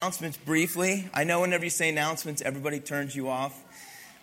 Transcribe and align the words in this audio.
announcements 0.00 0.36
briefly. 0.36 1.10
I 1.12 1.24
know 1.24 1.40
whenever 1.40 1.64
you 1.64 1.70
say 1.70 1.88
announcements, 1.88 2.40
everybody 2.40 2.78
turns 2.78 3.16
you 3.16 3.28
off. 3.28 3.60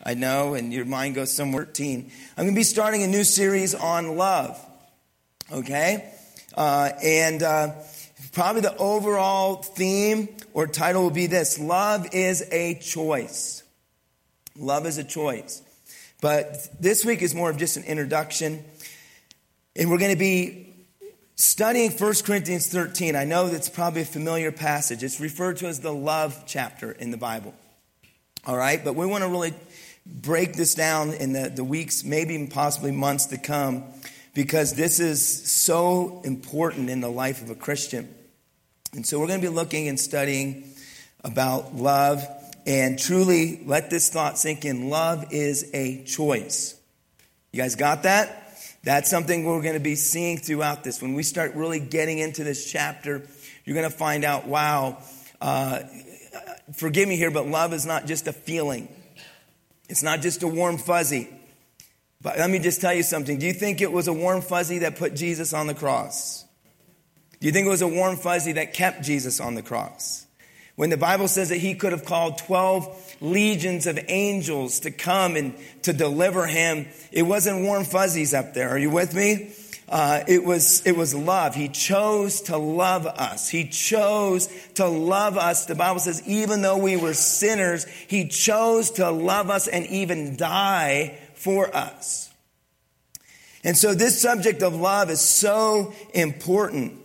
I 0.06 0.14
know, 0.14 0.54
and 0.54 0.72
your 0.72 0.86
mind 0.86 1.16
goes 1.16 1.34
somewhere. 1.34 1.66
13. 1.66 2.12
I'm 2.38 2.46
going 2.46 2.56
to 2.56 2.58
be 2.58 2.64
starting 2.64 3.04
a 3.04 3.08
new 3.08 3.26
series 3.26 3.76
on 3.76 4.16
love. 4.16 4.58
Okay? 5.52 6.10
Uh, 6.56 6.92
and 7.04 7.44
uh, 7.44 7.74
probably 8.32 8.62
the 8.62 8.78
overall 8.78 9.56
theme 9.56 10.30
or 10.54 10.66
title 10.66 11.04
will 11.04 11.10
be 11.10 11.28
this 11.28 11.60
Love 11.60 12.08
is 12.14 12.48
a 12.54 12.76
choice. 12.76 13.62
Love 14.58 14.86
is 14.86 14.98
a 14.98 15.04
choice. 15.04 15.62
But 16.22 16.70
this 16.82 17.04
week 17.04 17.22
is 17.22 17.36
more 17.36 17.50
of 17.50 17.58
just 17.58 17.76
an 17.76 17.84
introduction. 17.84 18.64
And 19.76 19.92
we're 19.92 19.98
going 19.98 20.14
to 20.14 20.18
be 20.18 20.65
Studying 21.38 21.92
1 21.92 22.14
Corinthians 22.24 22.68
13, 22.68 23.14
I 23.18 23.26
know 23.26 23.50
that's 23.50 23.68
probably 23.68 24.04
a 24.04 24.06
familiar 24.06 24.54
passage. 24.54 25.04
It's 25.04 25.20
referred 25.20 25.58
to 25.58 25.68
as 25.68 25.82
the 25.82 25.94
love 25.94 26.44
chapter 26.46 26.94
in 26.94 27.12
the 27.12 27.18
Bible. 27.18 27.54
All 28.46 28.56
right, 28.56 28.82
but 28.82 28.96
we 28.96 29.06
want 29.06 29.26
to 29.26 29.30
really 29.30 29.54
break 30.06 30.54
this 30.54 30.76
down 30.76 31.14
in 31.14 31.34
the, 31.34 31.50
the 31.50 31.64
weeks, 31.66 32.06
maybe 32.06 32.36
even 32.36 32.48
possibly 32.48 32.94
months 32.94 33.26
to 33.28 33.38
come, 33.38 33.84
because 34.34 34.76
this 34.76 35.02
is 35.02 35.52
so 35.52 36.22
important 36.24 36.90
in 36.90 37.02
the 37.02 37.10
life 37.10 37.42
of 37.42 37.50
a 37.50 37.56
Christian. 37.56 38.08
And 38.94 39.06
so 39.06 39.20
we're 39.20 39.28
going 39.28 39.42
to 39.42 39.48
be 39.48 39.54
looking 39.54 39.90
and 39.90 40.00
studying 40.00 40.70
about 41.22 41.76
love 41.76 42.26
and 42.66 42.98
truly 42.98 43.62
let 43.66 43.90
this 43.90 44.08
thought 44.08 44.38
sink 44.38 44.64
in. 44.64 44.90
Love 44.90 45.34
is 45.34 45.70
a 45.74 46.02
choice. 46.06 46.80
You 47.52 47.62
guys 47.62 47.76
got 47.76 48.04
that? 48.04 48.45
That's 48.86 49.10
something 49.10 49.46
we're 49.46 49.64
going 49.64 49.74
to 49.74 49.80
be 49.80 49.96
seeing 49.96 50.38
throughout 50.38 50.84
this. 50.84 51.02
When 51.02 51.16
we 51.16 51.24
start 51.24 51.56
really 51.56 51.80
getting 51.80 52.20
into 52.20 52.44
this 52.44 52.72
chapter, 52.72 53.28
you're 53.66 53.76
going 53.76 53.90
to 53.90 53.96
find 53.96 54.24
out 54.24 54.48
wow, 54.48 55.00
uh, 55.42 55.80
forgive 56.76 57.10
me 57.10 57.18
here, 57.18 57.32
but 57.32 57.48
love 57.48 57.74
is 57.74 57.88
not 57.88 58.06
just 58.06 58.28
a 58.28 58.34
feeling, 58.34 58.88
it's 59.90 60.04
not 60.04 60.22
just 60.22 60.44
a 60.44 60.48
warm 60.48 60.78
fuzzy. 60.78 61.30
But 62.22 62.38
let 62.40 62.50
me 62.50 62.60
just 62.60 62.82
tell 62.82 62.94
you 62.94 63.04
something. 63.04 63.38
Do 63.38 63.46
you 63.46 63.54
think 63.54 63.82
it 63.82 63.92
was 63.92 64.08
a 64.08 64.14
warm 64.14 64.42
fuzzy 64.42 64.80
that 64.80 64.98
put 64.98 65.16
Jesus 65.16 65.54
on 65.54 65.68
the 65.68 65.76
cross? 65.76 66.44
Do 67.40 67.46
you 67.46 67.54
think 67.54 67.68
it 67.68 67.70
was 67.70 67.84
a 67.84 67.88
warm 67.88 68.16
fuzzy 68.16 68.54
that 68.54 68.74
kept 68.74 69.04
Jesus 69.04 69.40
on 69.40 69.54
the 69.54 69.62
cross? 69.62 70.26
When 70.76 70.90
the 70.90 70.98
Bible 70.98 71.28
says 71.30 71.50
that 71.50 71.58
he 71.58 71.76
could 71.76 71.94
have 71.94 72.04
called 72.04 72.38
12 72.40 73.18
legions 73.22 73.88
of 73.88 73.98
angels 74.10 74.82
to 74.82 74.92
come 74.92 75.38
and 75.38 75.56
to 75.84 75.94
deliver 75.94 76.46
him, 76.46 76.88
it 77.12 77.24
wasn't 77.24 77.64
warm 77.64 77.86
fuzzies 77.86 78.34
up 78.34 78.54
there. 78.54 78.70
Are 78.70 78.78
you 78.78 78.90
with 78.90 79.14
me? 79.16 79.54
Uh, 79.88 80.24
it 80.28 80.44
was 80.44 80.86
it 80.86 80.98
was 80.98 81.14
love. 81.14 81.54
He 81.54 81.70
chose 81.70 82.42
to 82.42 82.58
love 82.58 83.06
us. 83.06 83.48
He 83.50 83.68
chose 83.68 84.50
to 84.74 84.88
love 84.88 85.38
us. 85.38 85.66
The 85.66 85.76
Bible 85.76 86.00
says, 86.00 86.28
even 86.28 86.64
though 86.64 86.78
we 86.78 86.98
were 86.98 87.14
sinners, 87.14 87.86
He 87.86 88.28
chose 88.28 88.92
to 88.92 89.12
love 89.12 89.52
us 89.52 89.68
and 89.68 89.86
even 89.86 90.38
die 90.38 91.20
for 91.36 91.74
us. 91.76 92.34
And 93.64 93.78
so, 93.78 93.94
this 93.94 94.20
subject 94.20 94.64
of 94.64 94.76
love 94.76 95.12
is 95.12 95.22
so 95.22 95.94
important 96.16 97.05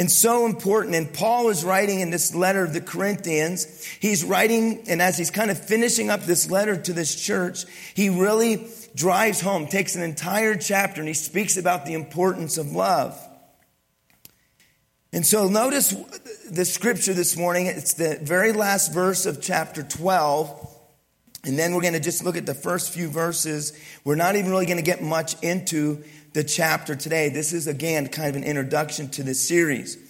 and 0.00 0.10
so 0.10 0.46
important. 0.46 0.94
And 0.94 1.12
Paul 1.12 1.50
is 1.50 1.62
writing 1.62 2.00
in 2.00 2.08
this 2.08 2.34
letter 2.34 2.64
of 2.64 2.72
the 2.72 2.80
Corinthians, 2.80 3.84
he's 4.00 4.24
writing, 4.24 4.84
and 4.88 5.02
as 5.02 5.18
he's 5.18 5.30
kind 5.30 5.50
of 5.50 5.62
finishing 5.62 6.08
up 6.08 6.22
this 6.22 6.50
letter 6.50 6.74
to 6.74 6.94
this 6.94 7.14
church, 7.14 7.66
he 7.92 8.08
really 8.08 8.66
drives 8.94 9.42
home, 9.42 9.66
takes 9.66 9.96
an 9.96 10.02
entire 10.02 10.56
chapter, 10.56 11.02
and 11.02 11.06
he 11.06 11.12
speaks 11.12 11.58
about 11.58 11.84
the 11.84 11.92
importance 11.92 12.56
of 12.56 12.72
love. 12.72 13.20
And 15.12 15.26
so 15.26 15.48
notice 15.48 15.94
the 16.50 16.64
scripture 16.64 17.12
this 17.12 17.36
morning. 17.36 17.66
It's 17.66 17.92
the 17.92 18.18
very 18.22 18.52
last 18.52 18.94
verse 18.94 19.26
of 19.26 19.42
chapter 19.42 19.82
12. 19.82 20.68
And 21.44 21.58
then 21.58 21.74
we're 21.74 21.82
going 21.82 21.94
to 21.94 22.00
just 22.00 22.24
look 22.24 22.36
at 22.38 22.46
the 22.46 22.54
first 22.54 22.94
few 22.94 23.08
verses. 23.08 23.78
We're 24.04 24.14
not 24.14 24.36
even 24.36 24.50
really 24.50 24.66
going 24.66 24.78
to 24.78 24.82
get 24.82 25.02
much 25.02 25.34
into 25.42 26.04
the 26.32 26.44
chapter 26.44 26.94
today. 26.94 27.28
This 27.28 27.52
is, 27.52 27.66
again, 27.66 28.08
kind 28.08 28.30
of 28.30 28.36
an 28.36 28.44
introduction 28.44 29.08
to 29.10 29.22
this 29.22 29.46
series. 29.46 30.06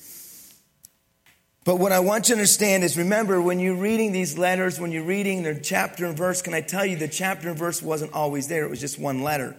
But 1.64 1.76
what 1.76 1.92
I 1.92 2.00
want 2.00 2.28
you 2.28 2.34
to 2.34 2.40
understand 2.40 2.84
is 2.84 2.96
remember, 2.96 3.40
when 3.40 3.60
you're 3.60 3.74
reading 3.74 4.12
these 4.12 4.38
letters, 4.38 4.80
when 4.80 4.92
you're 4.92 5.04
reading 5.04 5.42
their 5.42 5.58
chapter 5.58 6.06
and 6.06 6.16
verse, 6.16 6.40
can 6.42 6.54
I 6.54 6.62
tell 6.62 6.86
you 6.86 6.96
the 6.96 7.08
chapter 7.08 7.48
and 7.48 7.58
verse 7.58 7.82
wasn't 7.82 8.12
always 8.12 8.48
there? 8.48 8.64
It 8.64 8.70
was 8.70 8.80
just 8.80 8.98
one 8.98 9.22
letter. 9.22 9.54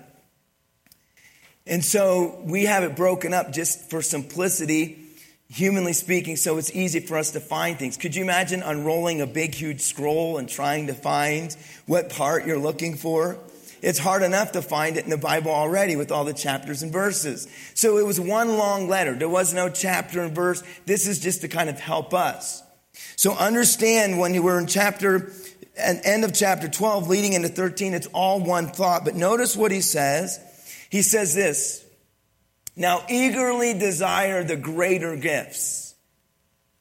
And 1.67 1.85
so 1.85 2.41
we 2.43 2.65
have 2.65 2.83
it 2.83 2.95
broken 2.95 3.33
up 3.33 3.51
just 3.53 3.91
for 3.91 4.01
simplicity, 4.01 5.05
humanly 5.49 5.93
speaking, 5.93 6.37
so 6.37 6.57
it's 6.57 6.75
easy 6.75 7.01
for 7.01 7.17
us 7.17 7.31
to 7.31 7.39
find 7.39 7.77
things. 7.77 7.97
Could 7.97 8.15
you 8.15 8.23
imagine 8.23 8.63
unrolling 8.63 9.21
a 9.21 9.27
big, 9.27 9.53
huge 9.53 9.81
scroll 9.81 10.37
and 10.39 10.49
trying 10.49 10.87
to 10.87 10.95
find 10.95 11.55
what 11.85 12.09
part 12.09 12.47
you're 12.47 12.57
looking 12.57 12.95
for? 12.95 13.37
It's 13.81 13.99
hard 13.99 14.21
enough 14.21 14.51
to 14.51 14.61
find 14.61 14.97
it 14.97 15.03
in 15.03 15.09
the 15.09 15.17
Bible 15.17 15.51
already 15.51 15.95
with 15.95 16.11
all 16.11 16.23
the 16.23 16.33
chapters 16.33 16.83
and 16.83 16.93
verses. 16.93 17.47
So 17.73 17.97
it 17.97 18.05
was 18.05 18.19
one 18.19 18.57
long 18.57 18.87
letter. 18.87 19.15
There 19.15 19.27
was 19.27 19.53
no 19.53 19.69
chapter 19.69 20.21
and 20.21 20.35
verse. 20.35 20.63
This 20.85 21.07
is 21.07 21.19
just 21.19 21.41
to 21.41 21.47
kind 21.47 21.69
of 21.69 21.79
help 21.79 22.13
us. 22.13 22.61
So 23.15 23.33
understand 23.33 24.19
when 24.19 24.33
were 24.43 24.59
in 24.59 24.67
chapter, 24.67 25.31
and 25.77 26.01
end 26.03 26.23
of 26.23 26.33
chapter 26.33 26.67
12, 26.67 27.07
leading 27.07 27.33
into 27.33 27.47
13, 27.47 27.93
it's 27.93 28.07
all 28.07 28.39
one 28.39 28.67
thought. 28.67 29.03
But 29.03 29.15
notice 29.15 29.57
what 29.57 29.71
he 29.71 29.81
says. 29.81 30.39
He 30.89 31.01
says 31.01 31.33
this, 31.33 31.85
now 32.75 33.03
eagerly 33.09 33.73
desire 33.73 34.43
the 34.43 34.57
greater 34.57 35.15
gifts. 35.15 35.80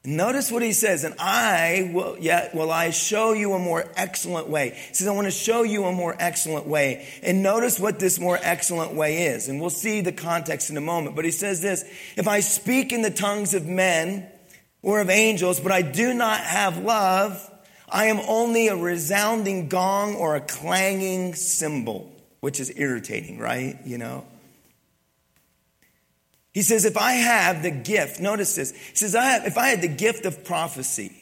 Notice 0.03 0.51
what 0.51 0.63
he 0.63 0.73
says, 0.73 1.03
and 1.03 1.13
I 1.19 1.91
will 1.93 2.17
yet 2.19 2.55
will 2.55 2.71
I 2.71 2.89
show 2.89 3.33
you 3.33 3.53
a 3.53 3.59
more 3.59 3.85
excellent 3.95 4.49
way. 4.49 4.71
He 4.71 4.95
says, 4.95 5.07
I 5.07 5.11
want 5.11 5.27
to 5.27 5.31
show 5.31 5.61
you 5.61 5.85
a 5.85 5.91
more 5.91 6.15
excellent 6.17 6.65
way. 6.65 7.07
And 7.21 7.43
notice 7.43 7.79
what 7.79 7.99
this 7.99 8.19
more 8.19 8.39
excellent 8.41 8.95
way 8.95 9.25
is. 9.25 9.47
And 9.47 9.61
we'll 9.61 9.69
see 9.69 10.01
the 10.01 10.11
context 10.11 10.71
in 10.71 10.77
a 10.77 10.81
moment. 10.81 11.15
But 11.15 11.25
he 11.25 11.31
says 11.31 11.61
this, 11.61 11.83
if 12.17 12.27
I 12.27 12.39
speak 12.39 12.91
in 12.91 13.03
the 13.03 13.11
tongues 13.11 13.53
of 13.53 13.67
men 13.67 14.27
or 14.81 15.01
of 15.01 15.11
angels, 15.11 15.59
but 15.59 15.71
I 15.71 15.83
do 15.83 16.15
not 16.15 16.39
have 16.39 16.79
love, 16.79 17.47
I 17.87 18.05
am 18.05 18.19
only 18.27 18.69
a 18.69 18.75
resounding 18.75 19.69
gong 19.69 20.15
or 20.15 20.35
a 20.35 20.41
clanging 20.41 21.35
cymbal, 21.35 22.11
which 22.39 22.59
is 22.59 22.73
irritating, 22.75 23.37
right? 23.37 23.77
You 23.85 23.99
know? 23.99 24.25
He 26.53 26.61
says, 26.61 26.85
if 26.85 26.97
I 26.97 27.13
have 27.13 27.63
the 27.63 27.71
gift, 27.71 28.19
notice 28.19 28.55
this. 28.55 28.71
He 28.71 28.95
says, 28.95 29.15
I 29.15 29.23
have, 29.23 29.45
if 29.45 29.57
I 29.57 29.67
had 29.67 29.81
the 29.81 29.87
gift 29.87 30.25
of 30.25 30.43
prophecy 30.43 31.15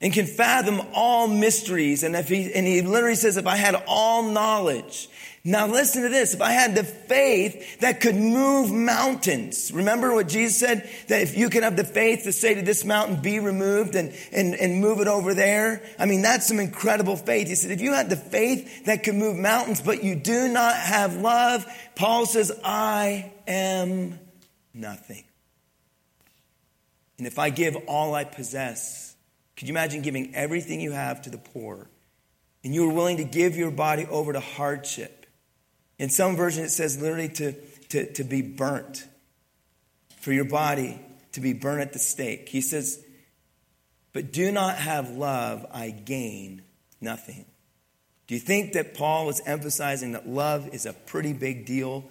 and 0.00 0.12
can 0.12 0.26
fathom 0.26 0.80
all 0.94 1.28
mysteries, 1.28 2.02
and 2.02 2.16
if 2.16 2.28
he, 2.28 2.52
and 2.52 2.66
he 2.66 2.82
literally 2.82 3.16
says, 3.16 3.36
if 3.36 3.46
I 3.46 3.56
had 3.56 3.74
all 3.86 4.22
knowledge. 4.22 5.08
Now 5.44 5.66
listen 5.66 6.02
to 6.02 6.08
this. 6.08 6.34
If 6.34 6.42
I 6.42 6.50
had 6.50 6.74
the 6.74 6.84
faith 6.84 7.80
that 7.80 8.00
could 8.00 8.16
move 8.16 8.70
mountains, 8.70 9.70
remember 9.72 10.12
what 10.12 10.28
Jesus 10.28 10.58
said? 10.58 10.90
That 11.08 11.22
if 11.22 11.36
you 11.36 11.48
can 11.48 11.62
have 11.62 11.76
the 11.76 11.84
faith 11.84 12.24
to 12.24 12.32
say 12.32 12.54
to 12.54 12.62
this 12.62 12.84
mountain, 12.84 13.22
be 13.22 13.38
removed 13.38 13.94
and, 13.94 14.12
and, 14.32 14.54
and 14.54 14.80
move 14.80 15.00
it 15.00 15.08
over 15.08 15.34
there. 15.34 15.82
I 15.98 16.06
mean, 16.06 16.22
that's 16.22 16.48
some 16.48 16.58
incredible 16.58 17.16
faith. 17.16 17.48
He 17.48 17.54
said, 17.54 17.70
if 17.70 17.80
you 17.80 17.92
had 17.92 18.10
the 18.10 18.16
faith 18.16 18.86
that 18.86 19.04
could 19.04 19.14
move 19.14 19.36
mountains, 19.36 19.80
but 19.80 20.02
you 20.02 20.16
do 20.16 20.48
not 20.48 20.76
have 20.76 21.16
love, 21.16 21.64
Paul 21.94 22.26
says, 22.26 22.52
I 22.64 23.32
am 23.46 24.18
nothing. 24.74 25.24
And 27.16 27.26
if 27.26 27.38
I 27.38 27.50
give 27.50 27.76
all 27.86 28.14
I 28.14 28.24
possess, 28.24 29.16
could 29.56 29.68
you 29.68 29.72
imagine 29.72 30.02
giving 30.02 30.34
everything 30.34 30.80
you 30.80 30.92
have 30.92 31.22
to 31.22 31.30
the 31.30 31.38
poor? 31.38 31.88
And 32.62 32.74
you 32.74 32.88
are 32.88 32.92
willing 32.92 33.16
to 33.16 33.24
give 33.24 33.56
your 33.56 33.70
body 33.70 34.06
over 34.06 34.32
to 34.32 34.40
hardship. 34.40 35.17
In 35.98 36.10
some 36.10 36.36
version, 36.36 36.64
it 36.64 36.70
says 36.70 37.00
literally 37.00 37.28
to, 37.30 37.52
to, 37.88 38.12
to 38.14 38.24
be 38.24 38.42
burnt, 38.42 39.06
for 40.20 40.32
your 40.32 40.44
body 40.44 41.00
to 41.32 41.40
be 41.40 41.52
burnt 41.52 41.80
at 41.80 41.92
the 41.92 41.98
stake. 41.98 42.48
He 42.48 42.60
says, 42.60 43.04
But 44.12 44.32
do 44.32 44.52
not 44.52 44.76
have 44.76 45.10
love, 45.10 45.66
I 45.72 45.90
gain 45.90 46.62
nothing. 47.00 47.44
Do 48.26 48.34
you 48.34 48.40
think 48.40 48.74
that 48.74 48.94
Paul 48.94 49.26
was 49.26 49.40
emphasizing 49.46 50.12
that 50.12 50.28
love 50.28 50.68
is 50.72 50.86
a 50.86 50.92
pretty 50.92 51.32
big 51.32 51.66
deal 51.66 52.08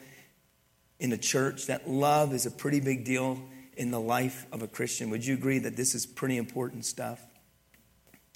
in 1.00 1.10
the 1.10 1.18
church, 1.18 1.68
that 1.68 1.90
love 1.90 2.34
is 2.34 2.46
a 2.46 2.52
pretty 2.52 2.80
big 2.80 3.06
deal 3.06 3.42
in 3.76 3.92
the 3.92 4.00
life 4.00 4.46
of 4.52 4.64
a 4.64 4.68
Christian. 4.68 5.10
Would 5.12 5.26
you 5.26 5.36
agree 5.36 5.60
that 5.60 5.76
this 5.76 5.94
is 5.94 6.06
pretty 6.06 6.38
important 6.38 6.86
stuff? 6.86 7.22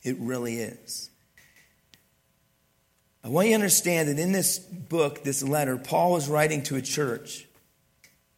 It 0.04 0.18
really 0.20 0.58
is. 0.58 1.11
I 3.24 3.30
want 3.30 3.48
you 3.48 3.52
to 3.52 3.56
understand 3.56 4.10
that 4.10 4.20
in 4.20 4.32
this 4.32 4.58
book, 4.58 5.24
this 5.24 5.44
letter, 5.44 5.78
Paul 5.78 6.18
is 6.18 6.28
writing 6.28 6.64
to 6.64 6.76
a 6.76 6.82
church. 6.82 7.48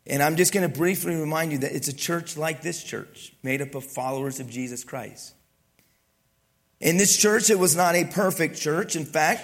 And 0.05 0.21
I'm 0.21 0.35
just 0.35 0.53
going 0.53 0.69
to 0.69 0.77
briefly 0.77 1.15
remind 1.15 1.53
you 1.53 1.59
that 1.59 1.73
it's 1.73 1.87
a 1.87 1.95
church 1.95 2.35
like 2.35 2.61
this 2.61 2.83
church, 2.83 3.33
made 3.41 3.61
up 3.61 3.75
of 3.75 3.85
followers 3.85 4.39
of 4.41 4.49
Jesus 4.49 4.83
Christ. 4.83 5.33
In 6.81 6.97
this 6.97 7.15
church, 7.15 7.49
it 7.49 7.57
was 7.57 7.77
not 7.77 7.95
a 7.95 8.03
perfect 8.03 8.57
church. 8.57 8.97
In 8.97 9.05
fact, 9.05 9.41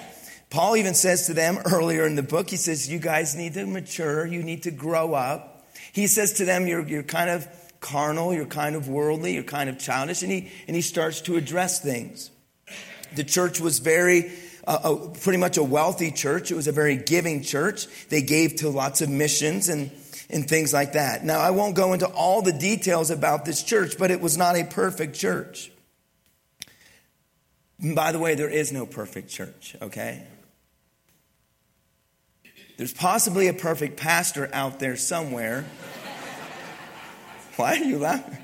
Paul 0.50 0.76
even 0.76 0.94
says 0.94 1.28
to 1.28 1.34
them 1.34 1.60
earlier 1.66 2.06
in 2.06 2.16
the 2.16 2.24
book, 2.24 2.50
he 2.50 2.58
says, 2.58 2.92
You 2.92 3.00
guys 3.00 3.36
need 3.36 3.54
to 3.54 3.66
mature, 3.66 4.26
you 4.26 4.44
need 4.44 4.64
to 4.64 4.72
grow 4.72 5.14
up. 5.14 5.68
He 5.94 6.08
says 6.08 6.34
to 6.34 6.46
them, 6.46 6.68
You're, 6.68 6.86
you're 6.86 7.04
kind 7.04 7.30
of 7.30 7.48
carnal, 7.80 8.34
you're 8.34 8.46
kind 8.46 8.76
of 8.76 8.90
worldly, 8.90 9.36
you're 9.36 9.44
kind 9.44 9.70
of 9.70 9.80
childish, 9.80 10.22
and 10.22 10.32
he, 10.32 10.52
and 10.68 10.76
he 10.76 10.82
starts 10.82 11.22
to 11.22 11.38
address 11.38 11.80
things. 11.80 12.32
The 13.16 13.24
church 13.24 13.62
was 13.62 13.80
very, 13.80 14.32
uh, 14.70 14.80
uh, 14.84 14.96
pretty 15.24 15.40
much 15.40 15.58
a 15.58 15.64
wealthy 15.64 16.12
church. 16.12 16.52
It 16.52 16.56
was 16.56 16.68
a 16.68 16.72
very 16.72 16.96
giving 16.96 17.42
church. 17.42 17.88
They 18.10 18.22
gave 18.22 18.58
to 18.58 18.70
lots 18.70 19.02
of 19.02 19.10
missions 19.10 19.68
and, 19.68 19.90
and 20.30 20.48
things 20.48 20.72
like 20.72 20.94
that. 20.94 21.26
Now, 21.26 21.40
I 21.40 21.50
won't 21.50 21.76
go 21.76 21.94
into 21.94 22.06
all 22.06 22.44
the 22.44 22.54
details 22.54 23.10
about 23.10 23.46
this 23.46 23.64
church, 23.64 23.98
but 23.98 24.12
it 24.12 24.22
was 24.22 24.38
not 24.38 24.56
a 24.56 24.64
perfect 24.64 25.16
church. 25.16 25.72
And 27.82 27.96
by 27.96 28.12
the 28.12 28.20
way, 28.20 28.36
there 28.36 28.50
is 28.50 28.72
no 28.72 28.86
perfect 28.86 29.32
church, 29.32 29.76
okay? 29.82 30.28
There's 32.78 32.94
possibly 32.94 33.48
a 33.48 33.54
perfect 33.54 33.98
pastor 33.98 34.52
out 34.54 34.80
there 34.80 34.98
somewhere. 34.98 35.66
Why 37.56 37.72
are 37.72 37.84
you 37.84 37.98
laughing? 37.98 38.38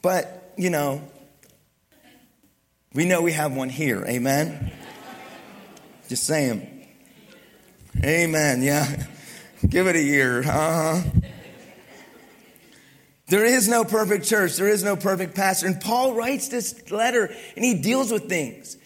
But, 0.00 0.54
you 0.56 0.70
know, 0.70 1.02
we 2.94 3.04
know 3.04 3.22
we 3.22 3.32
have 3.32 3.54
one 3.54 3.68
here. 3.68 4.04
Amen? 4.06 4.72
Just 6.08 6.24
saying. 6.24 6.88
Amen. 8.04 8.62
Yeah. 8.62 9.06
Give 9.68 9.86
it 9.86 9.96
a 9.96 10.02
year. 10.02 10.40
Uh-huh. 10.40 11.02
There 13.28 13.44
is 13.44 13.68
no 13.68 13.84
perfect 13.84 14.26
church. 14.26 14.56
There 14.56 14.66
is 14.66 14.82
no 14.82 14.96
perfect 14.96 15.36
pastor. 15.36 15.68
And 15.68 15.80
Paul 15.80 16.14
writes 16.14 16.48
this 16.48 16.90
letter 16.90 17.32
and 17.54 17.64
he 17.64 17.80
deals 17.80 18.10
with 18.10 18.28
things. 18.28 18.76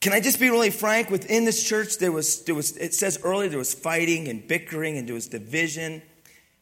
Can 0.00 0.12
I 0.12 0.20
just 0.20 0.38
be 0.38 0.48
really 0.48 0.70
frank? 0.70 1.10
Within 1.10 1.44
this 1.44 1.60
church, 1.60 1.98
there 1.98 2.12
was, 2.12 2.44
there 2.44 2.54
was 2.54 2.76
it 2.76 2.94
says 2.94 3.18
earlier, 3.24 3.48
there 3.48 3.58
was 3.58 3.74
fighting 3.74 4.28
and 4.28 4.46
bickering 4.46 4.96
and 4.96 5.08
there 5.08 5.14
was 5.14 5.26
division. 5.26 6.02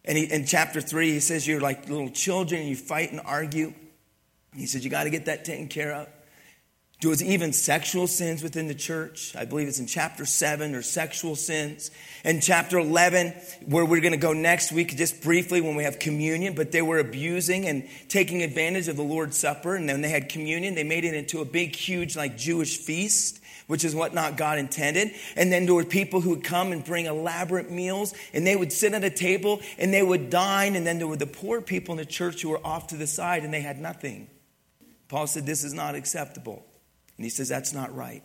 And 0.06 0.16
he, 0.16 0.24
in 0.24 0.46
chapter 0.46 0.80
three, 0.80 1.10
he 1.10 1.20
says 1.20 1.46
you're 1.46 1.60
like 1.60 1.90
little 1.90 2.08
children 2.08 2.62
and 2.62 2.70
you 2.70 2.76
fight 2.76 3.10
and 3.10 3.20
argue. 3.26 3.74
He 4.54 4.64
says 4.64 4.82
you 4.82 4.90
got 4.90 5.04
to 5.04 5.10
get 5.10 5.26
that 5.26 5.44
taken 5.44 5.68
care 5.68 5.92
of. 5.92 6.08
There 7.02 7.10
was 7.10 7.22
even 7.22 7.52
sexual 7.52 8.06
sins 8.06 8.42
within 8.42 8.68
the 8.68 8.74
church. 8.74 9.36
I 9.36 9.44
believe 9.44 9.68
it's 9.68 9.78
in 9.78 9.86
chapter 9.86 10.24
7 10.24 10.74
or 10.74 10.80
sexual 10.80 11.36
sins. 11.36 11.90
In 12.24 12.40
chapter 12.40 12.78
11, 12.78 13.34
where 13.66 13.84
we're 13.84 14.00
going 14.00 14.12
to 14.12 14.18
go 14.18 14.32
next 14.32 14.72
week, 14.72 14.96
just 14.96 15.22
briefly 15.22 15.60
when 15.60 15.76
we 15.76 15.84
have 15.84 15.98
communion, 15.98 16.54
but 16.54 16.72
they 16.72 16.80
were 16.80 16.98
abusing 16.98 17.66
and 17.66 17.86
taking 18.08 18.42
advantage 18.42 18.88
of 18.88 18.96
the 18.96 19.02
Lord's 19.02 19.36
Supper. 19.36 19.76
And 19.76 19.86
then 19.86 20.00
they 20.00 20.08
had 20.08 20.30
communion. 20.30 20.74
They 20.74 20.84
made 20.84 21.04
it 21.04 21.12
into 21.12 21.42
a 21.42 21.44
big, 21.44 21.76
huge, 21.76 22.16
like 22.16 22.38
Jewish 22.38 22.78
feast, 22.78 23.42
which 23.66 23.84
is 23.84 23.94
what 23.94 24.14
not 24.14 24.38
God 24.38 24.58
intended. 24.58 25.10
And 25.36 25.52
then 25.52 25.66
there 25.66 25.74
were 25.74 25.84
people 25.84 26.22
who 26.22 26.30
would 26.30 26.44
come 26.44 26.72
and 26.72 26.82
bring 26.82 27.04
elaborate 27.04 27.70
meals 27.70 28.14
and 28.32 28.46
they 28.46 28.56
would 28.56 28.72
sit 28.72 28.94
at 28.94 29.04
a 29.04 29.10
table 29.10 29.60
and 29.78 29.92
they 29.92 30.02
would 30.02 30.30
dine. 30.30 30.74
And 30.76 30.86
then 30.86 30.96
there 30.96 31.06
were 31.06 31.16
the 31.16 31.26
poor 31.26 31.60
people 31.60 31.92
in 31.92 31.98
the 31.98 32.06
church 32.06 32.40
who 32.40 32.48
were 32.48 32.66
off 32.66 32.86
to 32.86 32.96
the 32.96 33.06
side 33.06 33.44
and 33.44 33.52
they 33.52 33.60
had 33.60 33.78
nothing. 33.78 34.28
Paul 35.08 35.26
said, 35.26 35.44
This 35.44 35.62
is 35.62 35.74
not 35.74 35.94
acceptable. 35.94 36.64
And 37.16 37.24
he 37.24 37.30
says, 37.30 37.48
That's 37.48 37.72
not 37.72 37.94
right. 37.94 38.24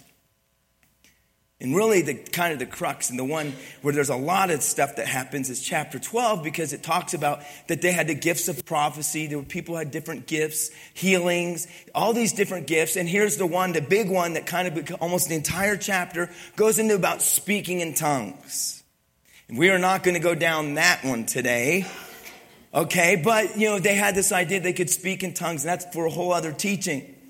And 1.61 1.75
really, 1.75 2.01
the 2.01 2.15
kind 2.15 2.53
of 2.53 2.59
the 2.59 2.65
crux 2.65 3.11
and 3.11 3.19
the 3.19 3.23
one 3.23 3.53
where 3.83 3.93
there's 3.93 4.09
a 4.09 4.15
lot 4.15 4.49
of 4.49 4.63
stuff 4.63 4.95
that 4.95 5.05
happens 5.05 5.47
is 5.51 5.61
chapter 5.61 5.99
12 5.99 6.43
because 6.43 6.73
it 6.73 6.81
talks 6.81 7.13
about 7.13 7.41
that 7.67 7.83
they 7.83 7.91
had 7.91 8.07
the 8.07 8.15
gifts 8.15 8.47
of 8.47 8.65
prophecy. 8.65 9.27
There 9.27 9.37
were 9.37 9.43
people 9.43 9.77
had 9.77 9.91
different 9.91 10.25
gifts, 10.25 10.71
healings, 10.95 11.67
all 11.93 12.13
these 12.13 12.33
different 12.33 12.65
gifts. 12.65 12.95
And 12.95 13.07
here's 13.07 13.37
the 13.37 13.45
one, 13.45 13.73
the 13.73 13.81
big 13.81 14.09
one 14.09 14.33
that 14.33 14.47
kind 14.47 14.75
of 14.75 14.95
almost 14.99 15.29
the 15.29 15.35
entire 15.35 15.77
chapter 15.77 16.31
goes 16.55 16.79
into 16.79 16.95
about 16.95 17.21
speaking 17.21 17.79
in 17.79 17.93
tongues. 17.93 18.81
And 19.47 19.55
we 19.55 19.69
are 19.69 19.77
not 19.77 20.01
going 20.01 20.15
to 20.15 20.19
go 20.19 20.33
down 20.33 20.75
that 20.75 21.03
one 21.03 21.27
today. 21.27 21.85
Okay, 22.73 23.21
but 23.23 23.55
you 23.55 23.69
know, 23.69 23.77
they 23.77 23.93
had 23.93 24.15
this 24.15 24.31
idea 24.31 24.61
they 24.61 24.73
could 24.73 24.89
speak 24.89 25.21
in 25.21 25.35
tongues, 25.35 25.63
and 25.63 25.69
that's 25.69 25.93
for 25.93 26.07
a 26.07 26.09
whole 26.09 26.33
other 26.33 26.53
teaching. 26.53 27.20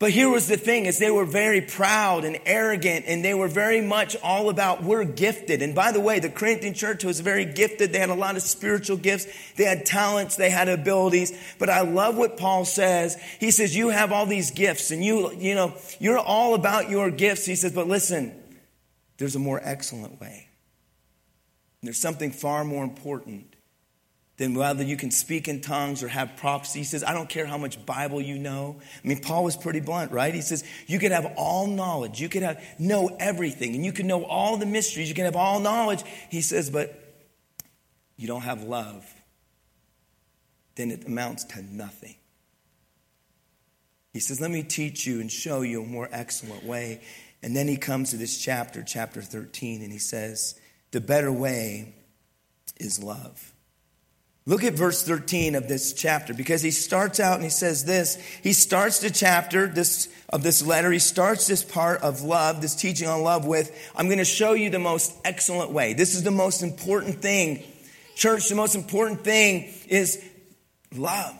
But 0.00 0.10
here 0.10 0.28
was 0.28 0.48
the 0.48 0.56
thing 0.56 0.86
is 0.86 0.98
they 0.98 1.10
were 1.10 1.24
very 1.24 1.60
proud 1.60 2.24
and 2.24 2.38
arrogant 2.46 3.04
and 3.06 3.24
they 3.24 3.32
were 3.32 3.46
very 3.46 3.80
much 3.80 4.16
all 4.22 4.50
about 4.50 4.82
we're 4.82 5.04
gifted. 5.04 5.62
And 5.62 5.74
by 5.74 5.92
the 5.92 6.00
way, 6.00 6.18
the 6.18 6.28
Corinthian 6.28 6.74
church 6.74 7.04
was 7.04 7.20
very 7.20 7.44
gifted. 7.44 7.92
They 7.92 8.00
had 8.00 8.10
a 8.10 8.14
lot 8.14 8.34
of 8.34 8.42
spiritual 8.42 8.96
gifts. 8.96 9.26
They 9.56 9.64
had 9.64 9.86
talents. 9.86 10.34
They 10.34 10.50
had 10.50 10.68
abilities. 10.68 11.32
But 11.60 11.70
I 11.70 11.82
love 11.82 12.16
what 12.16 12.36
Paul 12.36 12.64
says. 12.64 13.16
He 13.38 13.52
says, 13.52 13.76
you 13.76 13.88
have 13.90 14.10
all 14.10 14.26
these 14.26 14.50
gifts 14.50 14.90
and 14.90 15.02
you, 15.04 15.32
you 15.34 15.54
know, 15.54 15.74
you're 16.00 16.18
all 16.18 16.54
about 16.54 16.90
your 16.90 17.10
gifts. 17.10 17.46
He 17.46 17.54
says, 17.54 17.72
but 17.72 17.86
listen, 17.86 18.34
there's 19.18 19.36
a 19.36 19.40
more 19.40 19.60
excellent 19.62 20.20
way. 20.20 20.48
There's 21.84 21.98
something 21.98 22.32
far 22.32 22.64
more 22.64 22.82
important 22.82 23.53
then 24.36 24.54
whether 24.54 24.82
you 24.82 24.96
can 24.96 25.10
speak 25.12 25.46
in 25.46 25.60
tongues 25.60 26.02
or 26.02 26.08
have 26.08 26.36
prophecy. 26.36 26.80
He 26.80 26.84
says, 26.84 27.04
I 27.04 27.14
don't 27.14 27.28
care 27.28 27.46
how 27.46 27.56
much 27.56 27.84
Bible 27.86 28.20
you 28.20 28.36
know. 28.36 28.80
I 29.02 29.06
mean, 29.06 29.20
Paul 29.20 29.44
was 29.44 29.56
pretty 29.56 29.80
blunt, 29.80 30.10
right? 30.10 30.34
He 30.34 30.40
says, 30.40 30.64
you 30.88 30.98
could 30.98 31.12
have 31.12 31.34
all 31.36 31.68
knowledge. 31.68 32.20
You 32.20 32.28
could 32.28 32.42
have 32.42 32.62
know 32.78 33.16
everything 33.20 33.76
and 33.76 33.84
you 33.84 33.92
can 33.92 34.08
know 34.08 34.24
all 34.24 34.56
the 34.56 34.66
mysteries. 34.66 35.08
You 35.08 35.14
can 35.14 35.24
have 35.26 35.36
all 35.36 35.60
knowledge. 35.60 36.02
He 36.30 36.40
says, 36.40 36.68
but 36.68 37.00
you 38.16 38.26
don't 38.26 38.42
have 38.42 38.64
love. 38.64 39.08
Then 40.74 40.90
it 40.90 41.06
amounts 41.06 41.44
to 41.44 41.62
nothing. 41.62 42.16
He 44.12 44.20
says, 44.20 44.40
let 44.40 44.50
me 44.50 44.64
teach 44.64 45.06
you 45.06 45.20
and 45.20 45.30
show 45.30 45.62
you 45.62 45.82
a 45.82 45.86
more 45.86 46.08
excellent 46.10 46.64
way. 46.64 47.02
And 47.40 47.54
then 47.54 47.68
he 47.68 47.76
comes 47.76 48.10
to 48.10 48.16
this 48.16 48.38
chapter, 48.38 48.82
chapter 48.82 49.22
13, 49.22 49.82
and 49.82 49.92
he 49.92 49.98
says, 49.98 50.58
the 50.90 51.00
better 51.00 51.30
way 51.30 51.94
is 52.80 53.02
love. 53.02 53.53
Look 54.46 54.62
at 54.62 54.74
verse 54.74 55.02
13 55.02 55.54
of 55.54 55.68
this 55.68 55.94
chapter 55.94 56.34
because 56.34 56.60
he 56.60 56.70
starts 56.70 57.18
out 57.18 57.36
and 57.36 57.44
he 57.44 57.50
says 57.50 57.86
this. 57.86 58.16
He 58.42 58.52
starts 58.52 59.00
the 59.00 59.08
chapter 59.08 59.66
this, 59.66 60.08
of 60.28 60.42
this 60.42 60.64
letter. 60.64 60.90
He 60.92 60.98
starts 60.98 61.46
this 61.46 61.64
part 61.64 62.02
of 62.02 62.20
love, 62.20 62.60
this 62.60 62.74
teaching 62.74 63.08
on 63.08 63.22
love 63.22 63.46
with, 63.46 63.74
I'm 63.96 64.06
going 64.06 64.18
to 64.18 64.24
show 64.24 64.52
you 64.52 64.68
the 64.68 64.78
most 64.78 65.14
excellent 65.24 65.70
way. 65.70 65.94
This 65.94 66.14
is 66.14 66.24
the 66.24 66.30
most 66.30 66.62
important 66.62 67.22
thing. 67.22 67.62
Church, 68.16 68.50
the 68.50 68.54
most 68.54 68.74
important 68.74 69.24
thing 69.24 69.72
is 69.88 70.22
love. 70.94 71.34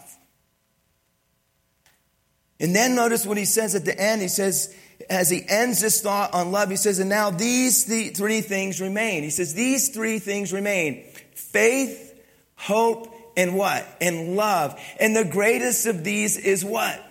And 2.58 2.74
then 2.74 2.94
notice 2.94 3.26
what 3.26 3.36
he 3.36 3.44
says 3.44 3.74
at 3.74 3.84
the 3.84 4.00
end. 4.00 4.22
He 4.22 4.28
says, 4.28 4.74
as 5.10 5.28
he 5.28 5.44
ends 5.46 5.82
this 5.82 6.00
thought 6.00 6.32
on 6.32 6.52
love, 6.52 6.70
he 6.70 6.76
says, 6.76 7.00
and 7.00 7.10
now 7.10 7.30
these 7.30 7.84
three 7.84 8.40
things 8.40 8.80
remain. 8.80 9.24
He 9.24 9.30
says, 9.30 9.52
these 9.52 9.90
three 9.90 10.18
things 10.20 10.54
remain. 10.54 11.04
Faith, 11.34 12.13
hope, 12.56 13.12
and 13.36 13.56
what? 13.56 13.86
And 14.00 14.36
love. 14.36 14.80
And 15.00 15.14
the 15.14 15.24
greatest 15.24 15.86
of 15.86 16.04
these 16.04 16.36
is 16.36 16.64
what? 16.64 17.02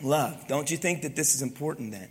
Love. 0.00 0.46
Don't 0.48 0.70
you 0.70 0.76
think 0.76 1.02
that 1.02 1.14
this 1.14 1.34
is 1.34 1.42
important 1.42 1.92
then? 1.92 2.08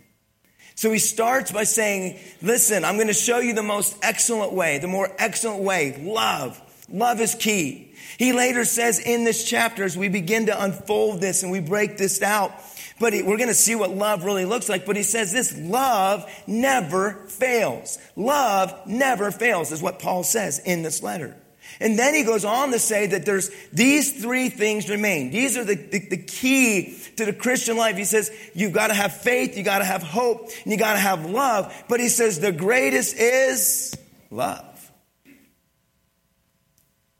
So 0.74 0.90
he 0.90 0.98
starts 0.98 1.52
by 1.52 1.64
saying, 1.64 2.18
listen, 2.40 2.84
I'm 2.84 2.96
going 2.96 3.08
to 3.08 3.12
show 3.14 3.38
you 3.38 3.54
the 3.54 3.62
most 3.62 3.96
excellent 4.02 4.52
way, 4.52 4.78
the 4.78 4.88
more 4.88 5.10
excellent 5.18 5.62
way. 5.62 6.00
Love. 6.02 6.60
Love 6.88 7.20
is 7.20 7.34
key. 7.34 7.94
He 8.18 8.32
later 8.32 8.64
says 8.64 8.98
in 8.98 9.24
this 9.24 9.44
chapter, 9.44 9.84
as 9.84 9.96
we 9.96 10.08
begin 10.08 10.46
to 10.46 10.62
unfold 10.62 11.20
this 11.20 11.42
and 11.42 11.52
we 11.52 11.60
break 11.60 11.98
this 11.98 12.22
out, 12.22 12.52
but 12.98 13.12
we're 13.12 13.36
going 13.36 13.48
to 13.48 13.54
see 13.54 13.74
what 13.74 13.90
love 13.90 14.24
really 14.24 14.44
looks 14.44 14.68
like. 14.68 14.86
But 14.86 14.96
he 14.96 15.02
says 15.02 15.32
this 15.32 15.56
love 15.56 16.30
never 16.46 17.26
fails. 17.28 17.98
Love 18.16 18.74
never 18.86 19.30
fails, 19.30 19.72
is 19.72 19.82
what 19.82 19.98
Paul 19.98 20.22
says 20.22 20.58
in 20.58 20.82
this 20.82 21.02
letter. 21.02 21.36
And 21.80 21.98
then 21.98 22.14
he 22.14 22.22
goes 22.22 22.44
on 22.44 22.70
to 22.72 22.78
say 22.78 23.06
that 23.06 23.24
there's 23.24 23.50
these 23.72 24.20
three 24.20 24.48
things 24.48 24.88
remain. 24.88 25.30
These 25.30 25.56
are 25.56 25.64
the, 25.64 25.74
the, 25.74 25.98
the 25.98 26.16
key 26.16 26.98
to 27.16 27.24
the 27.24 27.32
Christian 27.32 27.76
life. 27.76 27.96
He 27.96 28.04
says, 28.04 28.30
you've 28.54 28.72
got 28.72 28.88
to 28.88 28.94
have 28.94 29.16
faith, 29.16 29.56
you 29.56 29.62
got 29.62 29.78
to 29.78 29.84
have 29.84 30.02
hope, 30.02 30.50
and 30.62 30.72
you 30.72 30.78
got 30.78 30.92
to 30.92 30.98
have 30.98 31.26
love. 31.26 31.72
But 31.88 32.00
he 32.00 32.08
says 32.08 32.40
the 32.40 32.52
greatest 32.52 33.16
is 33.16 33.94
love. 34.30 34.92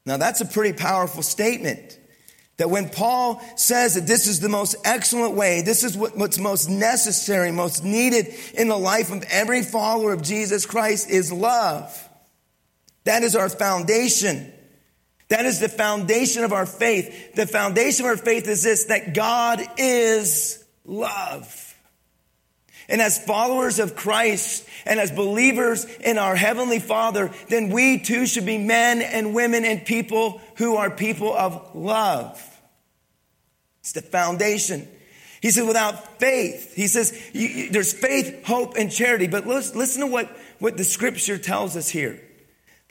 Now 0.04 0.16
that's 0.16 0.40
a 0.40 0.47
pretty 0.47 0.76
powerful 0.76 1.23
statement. 1.23 1.99
That 2.59 2.68
when 2.71 2.90
Paul 2.90 3.42
says 3.56 3.94
that 3.94 4.06
this 4.06 4.26
is 4.26 4.40
the 4.40 4.49
most 4.49 4.76
excellent 4.85 5.35
way, 5.35 5.62
this 5.62 5.82
is 5.82 5.97
what, 5.97 6.16
what's 6.16 6.38
most 6.38 6.68
necessary, 6.68 7.50
most 7.50 7.82
needed 7.82 8.28
in 8.54 8.68
the 8.68 8.78
life 8.78 9.11
of 9.11 9.25
every 9.30 9.62
follower 9.62 10.12
of 10.12 10.23
Jesus 10.23 10.66
Christ 10.66 11.09
is 11.09 11.32
love. 11.32 12.09
That 13.04 13.23
is 13.23 13.35
our 13.37 13.49
foundation. 13.49 14.52
That 15.28 15.47
is 15.47 15.61
the 15.61 15.68
foundation 15.68 16.44
of 16.44 16.52
our 16.52 16.66
faith. 16.66 17.35
The 17.35 17.47
foundation 17.47 18.04
of 18.04 18.11
our 18.11 18.16
faith 18.16 18.47
is 18.49 18.62
this, 18.62 18.85
that 18.85 19.14
God 19.14 19.62
is 19.78 20.62
love. 20.85 21.75
And 22.88 23.00
as 23.00 23.25
followers 23.25 23.78
of 23.78 23.97
Christ 23.97 24.68
and 24.85 25.00
as 25.00 25.11
believers 25.11 25.85
in 25.85 26.18
our 26.18 26.37
Heavenly 26.37 26.80
Father, 26.80 27.30
then 27.49 27.71
we 27.71 27.99
too 28.00 28.26
should 28.26 28.44
be 28.44 28.59
men 28.59 29.00
and 29.00 29.35
women 29.35 29.64
and 29.64 29.85
people 29.87 30.40
who 30.56 30.76
are 30.76 30.90
people 30.90 31.32
of 31.32 31.75
love. 31.75 32.40
It's 33.80 33.92
the 33.92 34.02
foundation. 34.02 34.87
He 35.40 35.50
said, 35.50 35.66
without 35.66 36.21
faith, 36.21 36.75
he 36.75 36.87
says, 36.87 37.18
you, 37.32 37.49
you, 37.49 37.71
there's 37.71 37.92
faith, 37.92 38.44
hope, 38.44 38.75
and 38.76 38.92
charity. 38.92 39.26
But 39.26 39.47
listen, 39.47 40.00
to 40.02 40.06
what, 40.06 40.28
what 40.59 40.76
the 40.76 40.85
scripture 40.85 41.38
tells 41.38 41.76
us 41.76 41.88
here. 41.88 42.21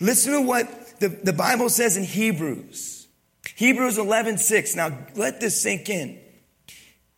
Listen 0.01 0.33
to 0.33 0.41
what 0.41 0.99
the, 0.99 1.09
the 1.09 1.31
Bible 1.31 1.69
says 1.69 1.95
in 1.95 2.03
Hebrews, 2.03 3.07
Hebrews 3.55 3.99
11, 3.99 4.39
6. 4.39 4.75
Now 4.75 4.97
let 5.15 5.39
this 5.39 5.61
sink 5.61 5.89
in. 5.89 6.19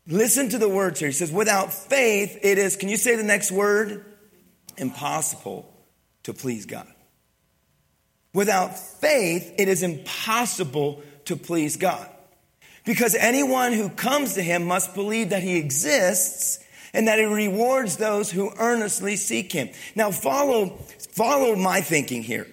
Listen 0.06 0.50
to 0.50 0.58
the 0.58 0.68
words 0.68 1.00
here. 1.00 1.08
He 1.08 1.14
says, 1.14 1.32
without 1.32 1.74
faith, 1.74 2.38
it 2.44 2.58
is, 2.58 2.76
can 2.76 2.90
you 2.90 2.98
say 2.98 3.16
the 3.16 3.24
next 3.24 3.52
word? 3.52 4.06
Impossible 4.78 5.74
to 6.24 6.34
please 6.34 6.66
God. 6.66 6.88
Without 8.34 8.78
faith, 8.78 9.54
it 9.58 9.70
is 9.70 9.82
impossible 9.82 11.02
to 11.26 11.38
please 11.38 11.78
God. 11.78 12.10
Because 12.84 13.16
anyone 13.16 13.72
who 13.72 13.88
comes 13.88 14.34
to 14.34 14.42
him 14.42 14.66
must 14.66 14.94
believe 14.94 15.30
that 15.30 15.42
he 15.42 15.56
exists 15.56 16.60
and 16.94 17.08
that 17.08 17.18
he 17.18 17.26
rewards 17.26 17.96
those 17.96 18.30
who 18.30 18.52
earnestly 18.60 19.16
seek 19.16 19.54
him. 19.54 19.70
Now 19.96 20.12
follow, 20.12 20.78
follow 21.12 21.56
my 21.56 21.80
thinking 21.80 22.24
here. 22.24 22.48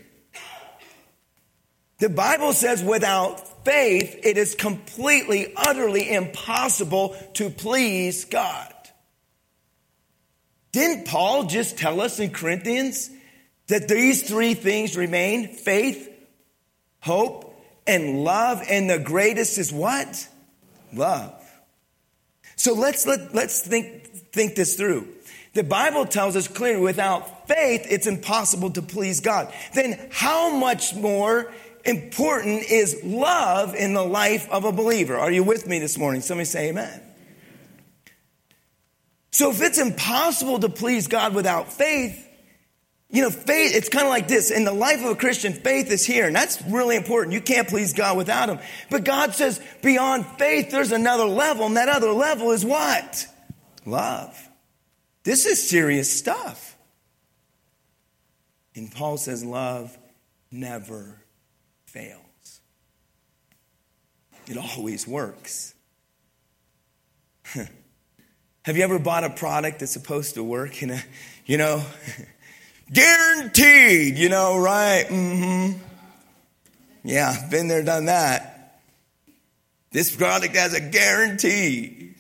The 2.01 2.09
Bible 2.09 2.55
says 2.55 2.83
without 2.83 3.65
faith, 3.65 4.21
it 4.25 4.39
is 4.39 4.55
completely, 4.55 5.53
utterly 5.55 6.11
impossible 6.11 7.15
to 7.35 7.51
please 7.51 8.25
God. 8.25 8.73
Didn't 10.73 11.07
Paul 11.07 11.45
just 11.45 11.77
tell 11.77 12.01
us 12.01 12.19
in 12.19 12.31
Corinthians 12.31 13.11
that 13.67 13.87
these 13.87 14.23
three 14.23 14.55
things 14.55 14.97
remain 14.97 15.49
faith, 15.49 16.09
hope, 17.01 17.55
and 17.87 18.25
love? 18.25 18.63
And 18.69 18.89
the 18.89 18.99
greatest 18.99 19.59
is 19.59 19.71
what? 19.71 20.27
Love. 20.95 21.35
So 22.57 22.73
let's, 22.73 23.07
let, 23.07 23.35
let's 23.35 23.61
think, 23.61 24.07
think 24.33 24.55
this 24.55 24.75
through. 24.75 25.07
The 25.53 25.65
Bible 25.65 26.07
tells 26.07 26.37
us 26.37 26.49
clearly 26.49 26.81
without 26.81 27.49
faith, 27.49 27.87
it's 27.91 28.07
impossible 28.07 28.71
to 28.71 28.83
please 28.83 29.21
God. 29.21 29.53
Then 29.75 29.99
how 30.13 30.57
much 30.57 30.95
more 30.95 31.53
important 31.85 32.71
is 32.71 33.01
love 33.03 33.75
in 33.75 33.95
the 33.95 34.05
life 34.05 34.49
of 34.51 34.65
a 34.65 34.73
believer? 34.73 35.17
Are 35.17 35.31
you 35.31 35.43
with 35.43 35.67
me 35.67 35.79
this 35.79 35.97
morning? 35.99 36.21
Somebody 36.21 36.47
say 36.47 36.69
amen. 36.71 37.03
So 39.31 39.51
if 39.51 39.63
it's 39.63 39.79
impossible 39.79 40.59
to 40.61 40.69
please 40.69 41.07
God 41.07 41.35
without 41.35 41.73
faith, 41.73 42.27
you 43.09 43.23
know, 43.23 43.31
faith, 43.31 43.75
it's 43.75 43.89
kind 43.89 44.05
of 44.05 44.11
like 44.11 44.29
this. 44.29 44.51
In 44.51 44.65
the 44.65 44.73
life 44.73 45.01
of 45.01 45.11
a 45.11 45.17
Christian, 45.17 45.53
faith 45.53 45.91
is 45.91 46.07
here, 46.07 46.27
and 46.27 46.37
that's 46.37 46.63
really 46.63 46.95
important. 46.95 47.35
You 47.35 47.41
can't 47.41 47.67
please 47.67 47.93
God 47.93 48.17
without 48.17 48.49
Him. 48.49 48.61
But 48.89 49.05
God 49.05 49.35
says 49.35 49.61
beyond 49.83 50.27
faith, 50.39 50.71
there's 50.71 50.93
another 50.93 51.25
level, 51.25 51.67
and 51.67 51.77
that 51.77 51.89
other 51.89 52.13
level 52.13 52.53
is 52.53 52.65
what? 52.65 53.27
Love. 53.85 54.49
This 55.25 55.45
is 55.45 55.69
serious 55.69 56.13
stuff. 56.17 56.77
And 58.77 58.93
Paul 58.93 59.17
says, 59.17 59.45
love 59.45 59.97
never 60.53 61.20
fails, 61.91 62.61
it 64.49 64.57
always 64.57 65.07
works. 65.07 65.75
Have 67.55 68.77
you 68.77 68.85
ever 68.85 68.99
bought 68.99 69.25
a 69.25 69.31
product 69.31 69.81
that's 69.81 69.93
supposed 69.93 70.35
to 70.35 70.45
work 70.45 70.83
in 70.83 70.91
a, 70.91 71.03
you 71.47 71.57
know, 71.57 71.83
guaranteed, 72.93 74.19
you 74.19 74.29
know, 74.29 74.59
right? 74.59 75.07
Mm-hmm. 75.09 75.79
Yeah, 77.03 77.49
been 77.51 77.69
there, 77.69 77.83
done 77.83 78.05
that. 78.07 78.81
This 79.91 80.15
product 80.15 80.55
has 80.55 80.75
a 80.75 80.81
guarantee. 80.81 82.15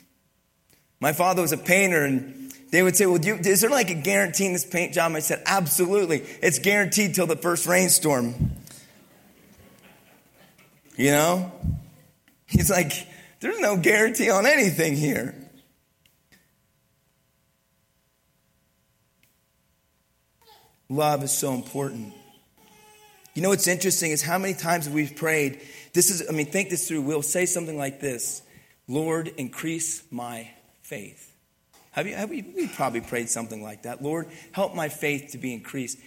My 0.98 1.12
father 1.12 1.42
was 1.42 1.52
a 1.52 1.58
painter 1.58 2.04
and 2.04 2.52
they 2.70 2.82
would 2.82 2.96
say, 2.96 3.06
well, 3.06 3.20
you, 3.20 3.36
is 3.36 3.60
there 3.60 3.70
like 3.70 3.90
a 3.90 3.94
guarantee 3.94 4.46
in 4.46 4.52
this 4.52 4.64
paint 4.64 4.94
job? 4.94 5.12
I 5.12 5.20
said, 5.20 5.42
absolutely. 5.46 6.24
It's 6.42 6.58
guaranteed 6.58 7.14
till 7.14 7.26
the 7.26 7.36
first 7.36 7.66
rainstorm. 7.66 8.34
You 10.96 11.10
know? 11.12 11.52
He's 12.46 12.70
like, 12.70 12.92
there's 13.40 13.60
no 13.60 13.76
guarantee 13.76 14.30
on 14.30 14.46
anything 14.46 14.96
here. 14.96 15.34
Love 20.88 21.22
is 21.22 21.30
so 21.30 21.54
important. 21.54 22.12
You 23.34 23.42
know 23.42 23.50
what's 23.50 23.68
interesting 23.68 24.10
is 24.10 24.22
how 24.22 24.38
many 24.38 24.54
times 24.54 24.88
we've 24.88 25.14
prayed. 25.14 25.60
This 25.92 26.10
is, 26.10 26.28
I 26.28 26.32
mean, 26.32 26.46
think 26.46 26.68
this 26.68 26.88
through. 26.88 27.02
We'll 27.02 27.22
say 27.22 27.46
something 27.46 27.78
like 27.78 28.00
this 28.00 28.42
Lord, 28.88 29.28
increase 29.36 30.02
my 30.10 30.50
faith. 30.82 31.32
Have 31.92 32.08
you, 32.08 32.14
have 32.16 32.28
we, 32.28 32.42
we 32.42 32.66
probably 32.66 33.00
prayed 33.00 33.28
something 33.28 33.62
like 33.62 33.82
that. 33.82 34.02
Lord, 34.02 34.26
help 34.50 34.74
my 34.74 34.88
faith 34.88 35.30
to 35.32 35.38
be 35.38 35.54
increased. 35.54 35.98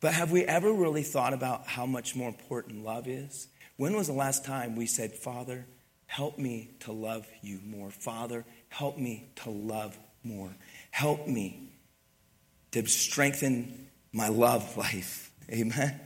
But 0.00 0.14
have 0.14 0.30
we 0.30 0.44
ever 0.44 0.72
really 0.72 1.02
thought 1.02 1.32
about 1.32 1.66
how 1.66 1.84
much 1.84 2.14
more 2.14 2.28
important 2.28 2.84
love 2.84 3.08
is? 3.08 3.48
When 3.78 3.96
was 3.96 4.08
the 4.08 4.12
last 4.12 4.44
time 4.44 4.74
we 4.74 4.86
said, 4.86 5.14
Father, 5.14 5.64
help 6.06 6.36
me 6.36 6.72
to 6.80 6.90
love 6.90 7.26
you 7.42 7.60
more? 7.64 7.90
Father, 7.90 8.44
help 8.68 8.98
me 8.98 9.30
to 9.36 9.50
love 9.50 9.96
more. 10.24 10.50
Help 10.90 11.28
me 11.28 11.70
to 12.72 12.84
strengthen 12.86 13.88
my 14.12 14.28
love 14.28 14.76
life. 14.76 15.30
Amen. 15.48 15.98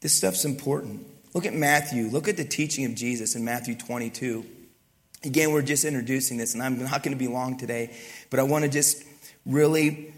This 0.00 0.12
stuff's 0.12 0.44
important. 0.44 1.06
Look 1.32 1.46
at 1.46 1.54
Matthew. 1.54 2.08
Look 2.08 2.28
at 2.28 2.36
the 2.36 2.44
teaching 2.44 2.84
of 2.84 2.94
Jesus 2.94 3.34
in 3.34 3.46
Matthew 3.46 3.76
22. 3.76 4.44
Again, 5.24 5.52
we're 5.52 5.62
just 5.62 5.86
introducing 5.86 6.36
this, 6.36 6.52
and 6.52 6.62
I'm 6.62 6.82
not 6.84 7.02
going 7.02 7.16
to 7.16 7.18
be 7.18 7.28
long 7.28 7.56
today, 7.56 7.96
but 8.28 8.40
I 8.40 8.42
want 8.42 8.64
to 8.64 8.70
just 8.70 9.04
really 9.46 10.12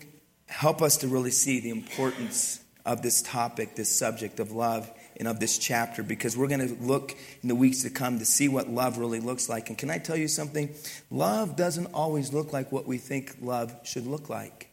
help 0.46 0.82
us 0.82 0.98
to 0.98 1.08
really 1.08 1.30
see 1.30 1.60
the 1.60 1.70
importance 1.70 2.62
of 2.84 3.02
this 3.02 3.22
topic, 3.22 3.76
this 3.76 3.88
subject 3.88 4.40
of 4.40 4.52
love 4.52 4.90
and 5.16 5.28
of 5.28 5.40
this 5.40 5.58
chapter 5.58 6.02
because 6.02 6.36
we're 6.36 6.48
going 6.48 6.68
to 6.68 6.74
look 6.82 7.16
in 7.42 7.48
the 7.48 7.54
weeks 7.54 7.82
to 7.82 7.90
come 7.90 8.18
to 8.18 8.24
see 8.24 8.48
what 8.48 8.68
love 8.68 8.98
really 8.98 9.20
looks 9.20 9.48
like. 9.48 9.68
And 9.68 9.78
can 9.78 9.90
I 9.90 9.98
tell 9.98 10.16
you 10.16 10.28
something? 10.28 10.74
Love 11.10 11.56
doesn't 11.56 11.86
always 11.94 12.32
look 12.32 12.52
like 12.52 12.72
what 12.72 12.86
we 12.86 12.98
think 12.98 13.36
love 13.40 13.74
should 13.84 14.06
look 14.06 14.28
like. 14.28 14.70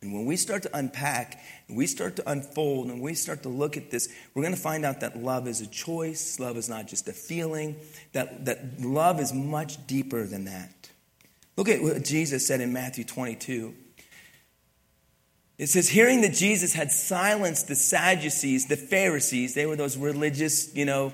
And 0.00 0.12
when 0.12 0.26
we 0.26 0.36
start 0.36 0.62
to 0.62 0.76
unpack 0.76 1.40
and 1.66 1.76
we 1.76 1.86
start 1.86 2.16
to 2.16 2.30
unfold 2.30 2.88
and 2.88 3.00
we 3.00 3.14
start 3.14 3.42
to 3.42 3.48
look 3.48 3.76
at 3.76 3.90
this, 3.90 4.08
we're 4.32 4.42
going 4.42 4.54
to 4.54 4.60
find 4.60 4.84
out 4.84 5.00
that 5.00 5.18
love 5.18 5.48
is 5.48 5.60
a 5.60 5.66
choice. 5.66 6.38
Love 6.38 6.56
is 6.56 6.68
not 6.68 6.86
just 6.86 7.08
a 7.08 7.12
feeling, 7.12 7.76
that, 8.12 8.44
that 8.44 8.80
love 8.80 9.20
is 9.20 9.32
much 9.32 9.84
deeper 9.86 10.24
than 10.24 10.44
that. 10.44 10.90
Look 11.56 11.68
at 11.68 11.82
what 11.82 12.04
Jesus 12.04 12.46
said 12.46 12.60
in 12.60 12.72
Matthew 12.72 13.02
22. 13.02 13.74
It 15.58 15.68
says, 15.68 15.88
hearing 15.88 16.20
that 16.20 16.34
Jesus 16.34 16.72
had 16.72 16.92
silenced 16.92 17.66
the 17.66 17.74
Sadducees, 17.74 18.66
the 18.66 18.76
Pharisees, 18.76 19.54
they 19.54 19.66
were 19.66 19.74
those 19.74 19.96
religious, 19.96 20.74
you 20.74 20.84
know, 20.84 21.12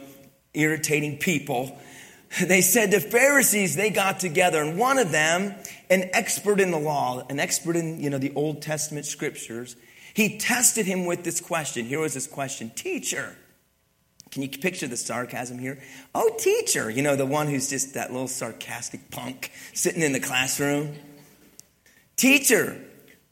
irritating 0.53 1.19
people. 1.19 1.79
They 2.43 2.63
said 2.63 2.91
the 2.91 2.99
Pharisees, 2.99 3.77
they 3.77 3.91
got 3.91 4.19
together, 4.19 4.61
and 4.61 4.77
one 4.77 4.99
of 4.99 5.13
them, 5.13 5.55
an 5.89 6.11
expert 6.13 6.59
in 6.59 6.73
the 6.73 6.81
law, 6.81 7.25
an 7.31 7.39
expert 7.39 7.77
in, 7.77 8.01
you 8.01 8.11
know, 8.11 8.19
the 8.19 8.33
Old 8.35 8.61
Testament 8.61 9.07
scriptures, 9.07 9.77
he 10.15 10.37
tested 10.37 10.85
him 10.85 11.07
with 11.07 11.23
this 11.23 11.41
question. 11.41 11.87
Here 11.87 12.01
was 12.01 12.15
his 12.15 12.27
question 12.27 12.71
Teacher, 12.71 13.37
can 14.33 14.43
you 14.43 14.49
picture 14.49 14.89
the 14.89 14.97
sarcasm 14.97 15.61
here? 15.61 15.81
Oh, 16.13 16.35
teacher, 16.37 16.91
you 16.91 17.03
know, 17.03 17.15
the 17.15 17.25
one 17.25 17.47
who's 17.47 17.71
just 17.71 17.95
that 17.95 18.11
little 18.11 18.27
sarcastic 18.27 19.13
punk 19.13 19.53
sitting 19.73 20.03
in 20.03 20.13
the 20.13 20.19
classroom. 20.19 20.97
Teacher, 22.17 22.81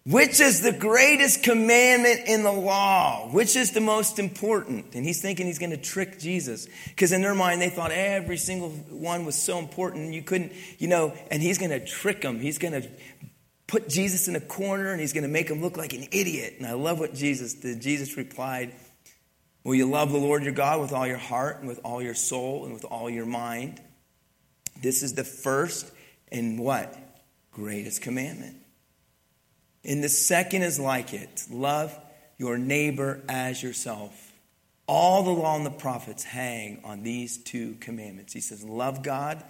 which 0.05 0.41
is 0.41 0.63
the 0.63 0.73
greatest 0.73 1.45
commandment 1.45 2.23
in 2.27 2.43
the 2.43 2.51
law? 2.51 3.29
Which 3.29 3.55
is 3.55 3.71
the 3.71 3.81
most 3.81 4.19
important? 4.19 4.95
And 4.95 5.05
he's 5.05 5.23
thinking 5.23 5.47
he's 5.47 5.61
going 5.61 5.71
to 5.71 5.77
trick 5.77 6.19
Jesus. 6.19 6.67
Because 6.89 7.13
in 7.13 7.23
their 7.23 7.37
mind, 7.37 7.61
they 7.61 7.69
thought 7.71 7.93
every 7.93 8.37
single 8.37 8.71
one 8.71 9.25
was 9.25 9.41
so 9.41 9.61
important. 9.61 10.13
You 10.13 10.23
couldn't, 10.23 10.53
you 10.79 10.89
know, 10.89 11.15
and 11.31 11.41
he's 11.41 11.59
going 11.59 11.71
to 11.71 11.85
trick 11.85 12.21
them. 12.21 12.41
He's 12.41 12.59
going 12.59 12.83
to 12.83 12.89
put 13.69 13.89
Jesus 13.89 14.27
in 14.27 14.35
a 14.35 14.41
corner 14.41 14.91
and 14.91 15.01
he's 15.01 15.13
going 15.13 15.23
to 15.23 15.31
make 15.31 15.49
him 15.49 15.63
look 15.63 15.77
like 15.77 15.93
an 15.93 16.09
idiot. 16.11 16.55
And 16.59 16.67
I 16.67 16.73
love 16.73 16.99
what 16.99 17.15
Jesus 17.15 17.55
did. 17.55 17.81
Jesus 17.81 18.17
replied, 18.17 18.75
Will 19.63 19.77
you 19.77 19.87
love 19.87 20.11
the 20.11 20.19
Lord 20.19 20.43
your 20.43 20.53
God 20.53 20.81
with 20.81 20.93
all 20.93 21.07
your 21.07 21.17
heart 21.17 21.61
and 21.61 21.69
with 21.69 21.81
all 21.85 22.03
your 22.03 22.15
soul 22.15 22.65
and 22.65 22.75
with 22.75 22.85
all 22.85 23.09
your 23.09 23.27
mind? 23.27 23.81
This 24.83 25.05
is 25.05 25.15
the 25.15 25.23
first 25.23 25.89
and 26.33 26.59
what? 26.59 26.99
Greatest 27.53 28.03
commandment. 28.03 28.57
And 29.85 30.03
the 30.03 30.09
second 30.09 30.63
is 30.63 30.79
like 30.79 31.13
it 31.13 31.45
love 31.51 31.99
your 32.39 32.59
neighbor 32.59 33.21
as 33.29 33.63
yourself. 33.63 34.33
All 34.87 35.23
the 35.23 35.31
law 35.31 35.57
and 35.57 35.67
the 35.67 35.71
prophets 35.71 36.25
hang 36.25 36.81
on 36.85 37.03
these 37.03 37.39
two 37.39 37.75
commandments. 37.81 38.33
He 38.33 38.41
says, 38.41 38.65
Love 38.65 39.03
God 39.03 39.43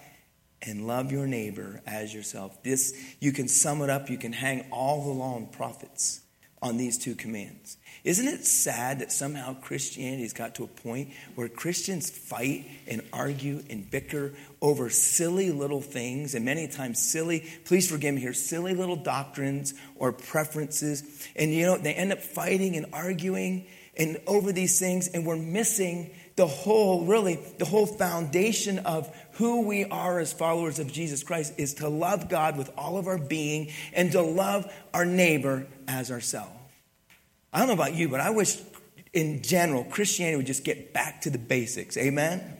and 0.61 0.87
love 0.87 1.11
your 1.11 1.27
neighbor 1.27 1.81
as 1.85 2.13
yourself. 2.13 2.61
This, 2.63 2.97
you 3.19 3.31
can 3.31 3.47
sum 3.47 3.81
it 3.81 3.89
up, 3.89 4.09
you 4.09 4.17
can 4.17 4.33
hang 4.33 4.65
all 4.71 5.03
the 5.03 5.11
law 5.11 5.37
and 5.37 5.51
prophets 5.51 6.22
on 6.63 6.77
these 6.77 6.97
two 6.97 7.13
commands. 7.13 7.77
Isn't 8.03 8.27
it 8.27 8.45
sad 8.45 8.99
that 8.99 9.11
somehow 9.11 9.53
Christianity 9.53 10.23
has 10.23 10.33
got 10.33 10.55
to 10.55 10.63
a 10.63 10.67
point 10.67 11.11
where 11.35 11.47
Christians 11.47 12.09
fight 12.09 12.65
and 12.87 13.01
argue 13.13 13.61
and 13.69 13.89
bicker 13.89 14.33
over 14.61 14.89
silly 14.89 15.51
little 15.51 15.81
things 15.81 16.35
and 16.35 16.43
many 16.43 16.67
times 16.67 16.99
silly, 16.99 17.47
please 17.65 17.89
forgive 17.89 18.15
me 18.15 18.21
here, 18.21 18.33
silly 18.33 18.73
little 18.73 18.95
doctrines 18.95 19.73
or 19.95 20.11
preferences. 20.11 21.27
And 21.35 21.53
you 21.53 21.65
know, 21.65 21.77
they 21.77 21.93
end 21.93 22.11
up 22.11 22.19
fighting 22.19 22.75
and 22.75 22.87
arguing 22.91 23.67
and 23.95 24.19
over 24.25 24.51
these 24.51 24.79
things, 24.79 25.07
and 25.09 25.25
we're 25.25 25.35
missing 25.35 26.09
the 26.35 26.47
whole, 26.47 27.05
really, 27.05 27.35
the 27.59 27.65
whole 27.65 27.85
foundation 27.85 28.79
of 28.79 29.15
who 29.33 29.61
we 29.61 29.85
are 29.85 30.19
as 30.19 30.31
followers 30.31 30.79
of 30.79 30.91
Jesus 30.91 31.23
Christ 31.23 31.53
is 31.57 31.75
to 31.75 31.89
love 31.89 32.29
God 32.29 32.57
with 32.57 32.71
all 32.77 32.97
of 32.97 33.07
our 33.07 33.17
being 33.17 33.71
and 33.93 34.11
to 34.11 34.21
love 34.21 34.71
our 34.93 35.05
neighbor 35.05 35.67
as 35.87 36.11
ourselves. 36.11 36.51
I 37.51 37.59
don't 37.59 37.67
know 37.67 37.73
about 37.73 37.95
you, 37.95 38.09
but 38.09 38.19
I 38.19 38.31
wish 38.31 38.57
in 39.13 39.43
general 39.43 39.83
Christianity 39.83 40.37
would 40.37 40.47
just 40.47 40.63
get 40.63 40.93
back 40.93 41.21
to 41.21 41.29
the 41.29 41.37
basics. 41.37 41.97
Amen? 41.97 42.57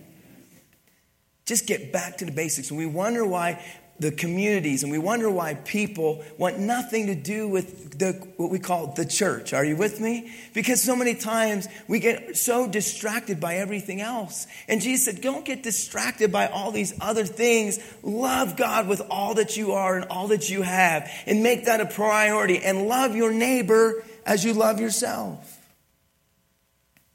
Just 1.46 1.68
get 1.68 1.92
back 1.92 2.18
to 2.18 2.26
the 2.26 2.32
basics. 2.32 2.70
And 2.70 2.78
we 2.78 2.86
wonder 2.86 3.26
why 3.26 3.64
the 4.04 4.12
communities 4.12 4.84
and 4.84 4.92
we 4.92 4.98
wonder 4.98 5.32
why 5.32 5.54
people 5.54 6.24
want 6.38 6.60
nothing 6.60 7.08
to 7.08 7.16
do 7.16 7.48
with 7.48 7.98
the, 7.98 8.12
what 8.36 8.52
we 8.52 8.60
call 8.60 8.88
the 8.88 9.06
church. 9.06 9.54
Are 9.54 9.64
you 9.64 9.78
with 9.78 10.02
me? 10.02 10.32
Because 10.54 10.82
so 10.82 10.96
many 10.96 11.16
times 11.16 11.68
we 11.88 12.00
get 12.00 12.36
so 12.36 12.68
distracted 12.68 13.40
by 13.40 13.56
everything 13.56 14.02
else. 14.02 14.46
And 14.68 14.82
Jesus 14.82 15.06
said, 15.06 15.22
don't 15.22 15.46
get 15.46 15.64
distracted 15.64 16.32
by 16.32 16.48
all 16.48 16.72
these 16.72 16.94
other 17.00 17.26
things. 17.26 17.80
Love 18.04 18.58
God 18.58 18.88
with 18.88 19.02
all 19.10 19.36
that 19.36 19.56
you 19.56 19.72
are 19.72 19.96
and 19.96 20.06
all 20.10 20.28
that 20.28 20.50
you 20.50 20.62
have 20.62 21.10
and 21.26 21.42
make 21.42 21.66
that 21.66 21.80
a 21.80 21.86
priority 21.86 22.60
and 22.60 22.88
love 22.88 23.16
your 23.16 23.32
neighbor 23.32 24.04
as 24.26 24.44
you 24.44 24.54
love 24.54 24.82
yourself. 24.82 25.62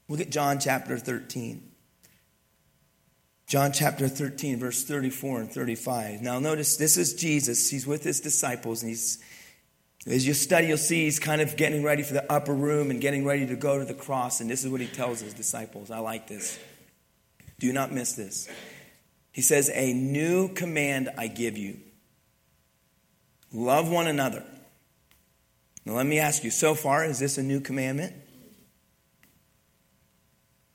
Look 0.09 0.21
at 0.21 0.31
John 0.31 0.59
chapter 0.59 0.97
13. 0.97 1.68
John 3.49 3.73
chapter 3.73 4.09
13, 4.09 4.59
verse 4.59 4.85
34 4.85 5.41
and 5.41 5.51
35. 5.51 6.21
Now, 6.23 6.39
notice 6.39 6.77
this 6.77 6.97
is 6.97 7.15
Jesus. 7.15 7.69
He's 7.69 7.87
with 7.87 8.05
his 8.05 8.21
disciples, 8.21 8.83
and 8.83 8.91
he's, 8.91 9.19
as 10.07 10.27
you 10.27 10.35
study, 10.35 10.69
you'll 10.69 10.77
see 10.77 11.05
he's 11.05 11.19
kind 11.19 11.41
of 11.41 11.57
getting 11.57 11.83
ready 11.83 12.03
for 12.03 12.13
the 12.13 12.31
upper 12.31 12.55
room 12.55 12.91
and 12.91 13.01
getting 13.01 13.25
ready 13.25 13.47
to 13.47 13.57
go 13.57 13.79
to 13.79 13.85
the 13.85 13.95
cross. 13.95 14.41
And 14.41 14.49
this 14.49 14.65
is 14.65 14.71
what 14.71 14.81
he 14.81 14.87
tells 14.87 15.21
his 15.21 15.35
disciples. 15.35 15.91
I 15.91 15.99
like 15.99 16.29
this. 16.29 16.59
Do 17.59 17.73
not 17.73 17.91
miss 17.91 18.13
this. 18.13 18.49
He 19.33 19.43
says, 19.43 19.71
A 19.73 19.93
new 19.93 20.53
command 20.53 21.09
I 21.17 21.27
give 21.27 21.57
you 21.57 21.79
love 23.51 23.91
one 23.91 24.07
another 24.07 24.45
now, 25.89 25.95
let 25.95 26.05
me 26.05 26.19
ask 26.19 26.45
you 26.45 26.51
so 26.51 26.75
far, 26.75 27.03
is 27.07 27.19
this 27.19 27.39
a 27.39 27.43
new 27.43 27.61
commandment? 27.61 28.13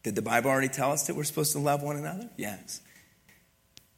Did 0.04 0.16
the 0.16 0.22
Bible 0.22 0.50
already 0.50 0.68
tell 0.68 0.92
us 0.92 1.08
that 1.08 1.16
we're 1.16 1.24
supposed 1.24 1.54
to 1.54 1.60
love 1.60 1.82
one 1.82 1.96
another? 1.96 2.30
Yes. 2.38 2.82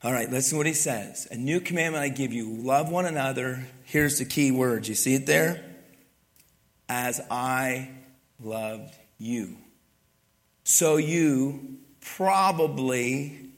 All 0.03 0.11
right, 0.11 0.29
listen 0.29 0.51
to 0.51 0.57
what 0.57 0.67
he 0.67 0.73
says. 0.73 1.27
A 1.31 1.35
new 1.35 1.59
commandment 1.59 2.03
I 2.03 2.09
give 2.09 2.31
you 2.31 2.61
love 2.61 2.89
one 2.89 3.05
another. 3.05 3.65
Here's 3.85 4.19
the 4.19 4.25
key 4.25 4.51
word. 4.51 4.87
You 4.87 4.95
see 4.95 5.15
it 5.15 5.25
there? 5.25 5.63
As 6.87 7.19
I 7.31 7.89
loved 8.39 8.93
you. 9.17 9.57
So 10.63 10.97
you 10.97 11.77
probably 12.01 13.49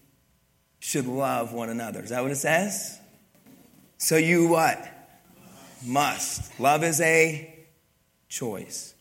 should 0.79 1.05
love 1.05 1.51
one 1.51 1.69
another. 1.69 2.01
Is 2.01 2.11
that 2.11 2.21
what 2.21 2.31
it 2.31 2.37
says? 2.37 2.97
So 3.97 4.15
you 4.15 4.47
what? 4.47 4.93
must. 5.85 6.59
Love 6.59 6.83
is 6.83 7.01
a 7.01 7.53
choice. 8.29 8.93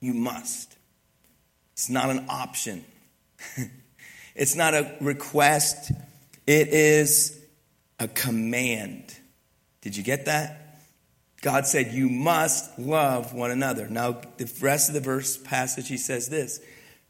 You 0.00 0.14
must. 0.14 0.76
It's 1.82 1.90
not 1.90 2.10
an 2.10 2.26
option. 2.28 2.84
it's 4.36 4.54
not 4.54 4.72
a 4.72 4.94
request. 5.00 5.90
It 6.46 6.68
is 6.68 7.36
a 7.98 8.06
command. 8.06 9.12
Did 9.80 9.96
you 9.96 10.04
get 10.04 10.26
that? 10.26 10.78
God 11.40 11.66
said, 11.66 11.92
You 11.92 12.08
must 12.08 12.78
love 12.78 13.34
one 13.34 13.50
another. 13.50 13.88
Now, 13.88 14.20
the 14.36 14.48
rest 14.60 14.90
of 14.90 14.94
the 14.94 15.00
verse 15.00 15.36
passage, 15.36 15.88
he 15.88 15.96
says 15.96 16.28
this 16.28 16.60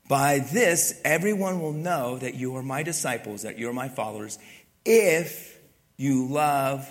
By 0.09 0.39
this, 0.39 0.99
everyone 1.05 1.61
will 1.61 1.75
know 1.75 2.17
that 2.17 2.35
you 2.35 2.57
are 2.57 2.63
my 2.63 2.83
disciples, 2.83 3.43
that 3.43 3.59
you 3.59 3.69
are 3.69 3.75
my 3.75 3.91
followers, 3.91 4.39
if 4.87 5.59
you 5.99 6.29
love 6.29 6.89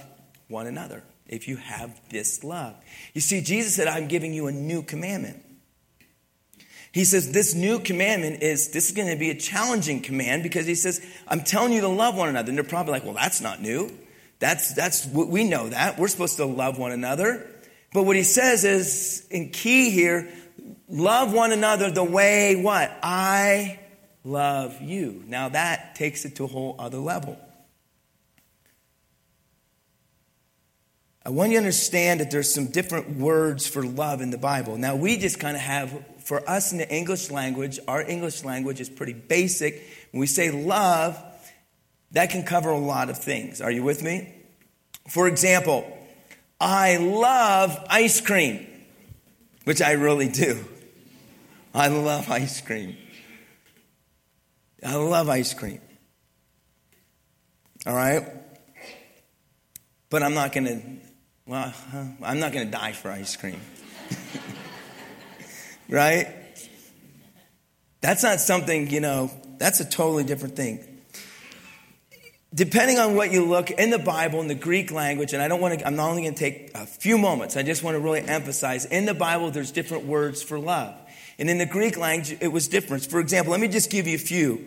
one 0.49 0.67
another 0.67 1.01
if 1.27 1.47
you 1.47 1.55
have 1.55 1.99
this 2.10 2.43
love. 2.43 2.75
You 3.13 3.21
see, 3.21 3.41
Jesus 3.41 3.73
said, 3.73 3.88
I'm 3.88 4.08
giving 4.08 4.34
you 4.34 4.47
a 4.47 4.51
new 4.51 4.84
commandment. 4.84 5.43
He 6.91 7.06
says, 7.06 7.32
This 7.32 7.54
new 7.54 7.80
commandment 7.80 8.43
is, 8.43 8.69
this 8.69 8.89
is 8.89 8.95
going 8.95 9.08
to 9.08 9.15
be 9.15 9.30
a 9.30 9.36
challenging 9.36 10.01
command 10.01 10.43
because 10.43 10.65
he 10.65 10.75
says, 10.75 11.06
I'm 11.27 11.41
telling 11.41 11.73
you 11.73 11.82
to 11.82 11.88
love 11.88 12.15
one 12.15 12.30
another. 12.30 12.49
And 12.49 12.58
they're 12.58 12.65
probably 12.65 12.93
like, 12.93 13.06
Well, 13.06 13.13
that's 13.13 13.41
not 13.41 13.62
new. 13.62 13.91
That's, 14.39 14.73
that's, 14.73 15.08
we 15.08 15.43
know 15.43 15.69
that. 15.69 15.99
We're 15.99 16.08
supposed 16.08 16.38
to 16.38 16.45
love 16.45 16.80
one 16.80 16.91
another. 16.91 17.47
But 17.93 18.04
what 18.04 18.15
he 18.15 18.23
says 18.23 18.63
is, 18.63 19.27
in 19.30 19.49
key 19.49 19.91
here, 19.91 20.30
love 20.89 21.32
one 21.34 21.51
another 21.51 21.91
the 21.91 22.04
way 22.04 22.62
what? 22.62 22.91
I 23.04 23.80
love 24.23 24.82
you. 24.82 25.23
Now 25.27 25.49
that 25.49 25.95
takes 25.95 26.25
it 26.25 26.36
to 26.38 26.45
a 26.45 26.47
whole 26.47 26.75
other 26.80 26.97
level. 26.97 27.38
I 31.23 31.29
want 31.29 31.51
you 31.51 31.57
to 31.57 31.60
understand 31.60 32.19
that 32.19 32.31
there's 32.31 32.51
some 32.51 32.67
different 32.67 33.17
words 33.17 33.67
for 33.67 33.84
love 33.84 34.21
in 34.21 34.31
the 34.31 34.39
Bible. 34.39 34.77
Now, 34.77 34.95
we 34.95 35.17
just 35.17 35.39
kind 35.39 35.55
of 35.55 35.62
have, 35.62 36.03
for 36.23 36.47
us 36.49 36.71
in 36.71 36.79
the 36.79 36.89
English 36.89 37.29
language, 37.29 37.79
our 37.88 38.01
English 38.01 38.43
language 38.43 38.81
is 38.81 38.89
pretty 38.89 39.13
basic. 39.13 39.88
When 40.12 40.19
we 40.19 40.25
say 40.25 40.49
love, 40.49 41.21
that 42.12 42.31
can 42.31 42.43
cover 42.43 42.71
a 42.71 42.79
lot 42.79 43.12
of 43.12 43.19
things. 43.19 43.62
Are 43.62 43.69
you 43.69 43.84
with 43.84 44.01
me? 44.01 44.34
For 45.10 45.27
example, 45.27 45.86
I 46.60 46.97
love 46.97 47.77
ice 47.88 48.19
cream, 48.19 48.67
which 49.65 49.81
I 49.81 49.91
really 49.93 50.27
do. 50.27 50.65
I 51.73 51.88
love 51.88 52.31
ice 52.31 52.62
cream. 52.62 52.97
I 54.84 54.95
love 54.95 55.29
ice 55.29 55.53
cream. 55.53 55.81
All 57.86 57.95
right? 57.95 58.27
But 60.10 60.23
I'm 60.23 60.34
not 60.34 60.51
going 60.51 60.65
to 60.65 61.00
well, 61.51 61.73
I'm 62.23 62.39
not 62.39 62.53
going 62.53 62.65
to 62.65 62.71
die 62.71 62.93
for 62.93 63.11
ice 63.11 63.35
cream. 63.35 63.59
right? 65.89 66.33
That's 67.99 68.23
not 68.23 68.39
something, 68.39 68.89
you 68.89 69.01
know, 69.01 69.29
that's 69.57 69.81
a 69.81 69.85
totally 69.85 70.23
different 70.23 70.55
thing. 70.55 70.79
Depending 72.53 72.99
on 72.99 73.15
what 73.15 73.33
you 73.33 73.43
look 73.43 73.69
in 73.69 73.89
the 73.89 73.99
Bible, 73.99 74.39
in 74.39 74.47
the 74.47 74.55
Greek 74.55 74.91
language, 74.91 75.33
and 75.33 75.41
I 75.41 75.49
don't 75.49 75.59
want 75.59 75.77
to, 75.77 75.85
I'm 75.85 75.97
not 75.97 76.11
only 76.11 76.21
going 76.21 76.35
to 76.35 76.39
take 76.39 76.71
a 76.73 76.85
few 76.85 77.17
moments, 77.17 77.57
I 77.57 77.63
just 77.63 77.83
want 77.83 77.95
to 77.95 77.99
really 77.99 78.21
emphasize 78.21 78.85
in 78.85 79.03
the 79.03 79.13
Bible, 79.13 79.51
there's 79.51 79.71
different 79.71 80.05
words 80.05 80.41
for 80.41 80.57
love. 80.57 80.95
And 81.37 81.49
in 81.49 81.57
the 81.57 81.65
Greek 81.65 81.97
language, 81.97 82.37
it 82.39 82.47
was 82.47 82.69
different. 82.69 83.05
For 83.07 83.19
example, 83.19 83.51
let 83.51 83.59
me 83.59 83.67
just 83.67 83.91
give 83.91 84.07
you 84.07 84.15
a 84.15 84.19
few. 84.19 84.65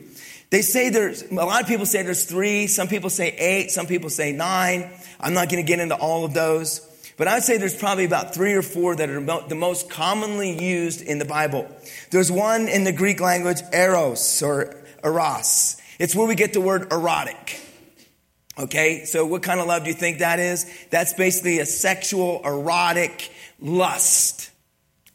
They 0.54 0.62
say 0.62 0.88
there's, 0.88 1.22
a 1.22 1.34
lot 1.34 1.62
of 1.62 1.66
people 1.66 1.84
say 1.84 2.02
there's 2.02 2.26
three, 2.26 2.68
some 2.68 2.86
people 2.86 3.10
say 3.10 3.30
eight, 3.30 3.72
some 3.72 3.88
people 3.88 4.08
say 4.08 4.30
nine. 4.30 4.88
I'm 5.18 5.34
not 5.34 5.48
going 5.48 5.60
to 5.60 5.66
get 5.66 5.80
into 5.80 5.96
all 5.96 6.24
of 6.24 6.32
those. 6.32 6.78
But 7.16 7.26
I'd 7.26 7.42
say 7.42 7.58
there's 7.58 7.74
probably 7.74 8.04
about 8.04 8.36
three 8.36 8.52
or 8.52 8.62
four 8.62 8.94
that 8.94 9.10
are 9.10 9.20
the 9.48 9.56
most 9.56 9.90
commonly 9.90 10.56
used 10.64 11.02
in 11.02 11.18
the 11.18 11.24
Bible. 11.24 11.68
There's 12.12 12.30
one 12.30 12.68
in 12.68 12.84
the 12.84 12.92
Greek 12.92 13.18
language, 13.18 13.62
eros 13.72 14.42
or 14.42 14.76
eros. 15.02 15.76
It's 15.98 16.14
where 16.14 16.28
we 16.28 16.36
get 16.36 16.52
the 16.52 16.60
word 16.60 16.92
erotic. 16.92 17.60
Okay, 18.56 19.06
so 19.06 19.26
what 19.26 19.42
kind 19.42 19.58
of 19.58 19.66
love 19.66 19.82
do 19.82 19.88
you 19.88 19.96
think 19.96 20.20
that 20.20 20.38
is? 20.38 20.70
That's 20.90 21.14
basically 21.14 21.58
a 21.58 21.66
sexual, 21.66 22.42
erotic 22.44 23.32
lust. 23.58 24.52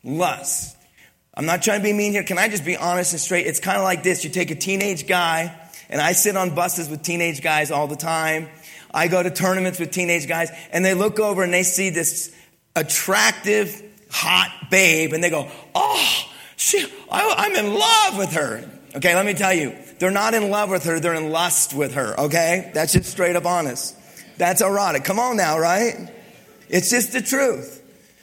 Lust. 0.03 0.75
I'm 1.39 1.45
not 1.45 1.63
trying 1.63 1.79
to 1.79 1.83
be 1.85 1.93
mean 1.93 2.11
here. 2.11 2.23
Can 2.23 2.37
I 2.37 2.49
just 2.49 2.65
be 2.65 2.75
honest 2.75 3.13
and 3.13 3.21
straight? 3.21 3.47
It's 3.47 3.61
kind 3.61 3.77
of 3.77 3.85
like 3.85 4.03
this. 4.03 4.25
You 4.25 4.29
take 4.29 4.51
a 4.51 4.55
teenage 4.55 5.07
guy, 5.07 5.57
and 5.89 6.01
I 6.01 6.11
sit 6.11 6.35
on 6.35 6.53
buses 6.53 6.89
with 6.89 7.01
teenage 7.01 7.41
guys 7.41 7.71
all 7.71 7.87
the 7.87 7.95
time. 7.95 8.49
I 8.93 9.07
go 9.07 9.23
to 9.23 9.31
tournaments 9.31 9.79
with 9.79 9.91
teenage 9.91 10.27
guys, 10.27 10.51
and 10.73 10.83
they 10.83 10.93
look 10.93 11.17
over 11.17 11.41
and 11.41 11.53
they 11.53 11.63
see 11.63 11.91
this 11.91 12.35
attractive, 12.75 13.81
hot 14.11 14.67
babe, 14.69 15.13
and 15.13 15.23
they 15.23 15.29
go, 15.29 15.49
Oh, 15.73 16.29
she, 16.57 16.85
I, 17.09 17.33
I'm 17.37 17.55
in 17.55 17.73
love 17.73 18.17
with 18.17 18.33
her. 18.33 18.69
Okay, 18.97 19.15
let 19.15 19.25
me 19.25 19.33
tell 19.33 19.53
you, 19.53 19.77
they're 19.97 20.11
not 20.11 20.33
in 20.33 20.51
love 20.51 20.69
with 20.69 20.83
her, 20.83 20.99
they're 20.99 21.13
in 21.13 21.31
lust 21.31 21.73
with 21.73 21.93
her, 21.93 22.19
okay? 22.19 22.69
That's 22.73 22.91
just 22.91 23.09
straight 23.09 23.37
up 23.37 23.45
honest. 23.45 23.95
That's 24.37 24.59
erotic. 24.59 25.05
Come 25.05 25.19
on 25.19 25.37
now, 25.37 25.57
right? 25.57 26.11
It's 26.67 26.89
just 26.89 27.13
the 27.13 27.21
truth. 27.21 27.78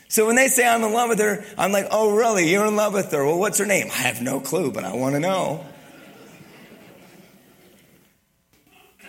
So 0.08 0.26
when 0.26 0.36
they 0.36 0.48
say 0.48 0.66
I'm 0.66 0.82
in 0.82 0.92
love 0.92 1.08
with 1.08 1.18
her, 1.18 1.44
I'm 1.58 1.72
like, 1.72 1.86
oh, 1.90 2.14
really? 2.14 2.50
You're 2.50 2.66
in 2.66 2.76
love 2.76 2.94
with 2.94 3.10
her? 3.12 3.24
Well, 3.24 3.38
what's 3.38 3.58
her 3.58 3.66
name? 3.66 3.88
I 3.90 4.02
have 4.02 4.22
no 4.22 4.40
clue, 4.40 4.70
but 4.70 4.84
I 4.84 4.94
want 4.94 5.14
to 5.14 5.20
know. 5.20 5.64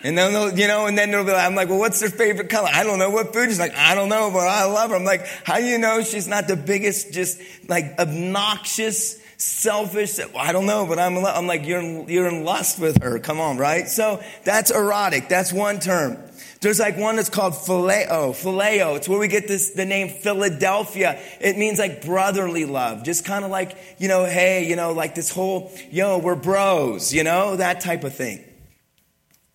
And 0.02 0.16
then, 0.16 0.56
you 0.56 0.68
know, 0.68 0.86
and 0.86 0.96
then 0.96 1.10
they'll 1.10 1.24
be 1.24 1.32
like, 1.32 1.44
I'm 1.44 1.56
like, 1.56 1.68
well, 1.68 1.78
what's 1.78 2.00
her 2.02 2.08
favorite 2.08 2.48
color? 2.50 2.68
I 2.72 2.84
don't 2.84 2.98
know 2.98 3.10
what 3.10 3.32
food. 3.32 3.48
She's 3.48 3.58
like, 3.58 3.74
I 3.74 3.94
don't 3.96 4.08
know, 4.08 4.30
but 4.30 4.46
I 4.46 4.64
love 4.64 4.90
her. 4.90 4.96
I'm 4.96 5.04
like, 5.04 5.26
how 5.44 5.58
do 5.58 5.64
you 5.64 5.78
know 5.78 6.02
she's 6.02 6.28
not 6.28 6.46
the 6.46 6.56
biggest, 6.56 7.12
just 7.12 7.40
like 7.68 7.98
obnoxious, 7.98 9.20
selfish? 9.38 10.18
I 10.36 10.52
don't 10.52 10.66
know, 10.66 10.86
but 10.86 10.98
I'm, 10.98 11.24
I'm 11.24 11.46
like, 11.46 11.66
you're, 11.66 11.82
you're 11.82 12.28
in 12.28 12.44
lust 12.44 12.78
with 12.78 13.02
her. 13.02 13.18
Come 13.18 13.40
on, 13.40 13.56
right? 13.56 13.88
So 13.88 14.22
that's 14.44 14.70
erotic. 14.70 15.28
That's 15.28 15.52
one 15.52 15.80
term. 15.80 16.18
There's 16.60 16.80
like 16.80 16.96
one 16.96 17.16
that's 17.16 17.28
called 17.28 17.52
phileo, 17.52 18.32
phileo. 18.32 18.96
It's 18.96 19.08
where 19.08 19.18
we 19.18 19.28
get 19.28 19.46
this, 19.46 19.70
the 19.70 19.84
name 19.84 20.08
Philadelphia. 20.08 21.20
It 21.40 21.56
means 21.56 21.78
like 21.78 22.04
brotherly 22.04 22.64
love. 22.64 23.04
Just 23.04 23.24
kind 23.24 23.44
of 23.44 23.50
like, 23.52 23.76
you 23.98 24.08
know, 24.08 24.24
hey, 24.24 24.68
you 24.68 24.74
know, 24.74 24.92
like 24.92 25.14
this 25.14 25.30
whole, 25.30 25.72
yo, 25.90 26.18
we're 26.18 26.34
bros, 26.34 27.14
you 27.14 27.22
know, 27.22 27.56
that 27.56 27.80
type 27.80 28.02
of 28.02 28.14
thing. 28.14 28.44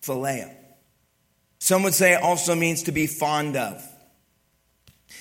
Phileo. 0.02 0.50
Some 1.58 1.82
would 1.82 1.94
say 1.94 2.14
it 2.14 2.22
also 2.22 2.54
means 2.54 2.84
to 2.84 2.92
be 2.92 3.06
fond 3.06 3.56
of. 3.56 3.82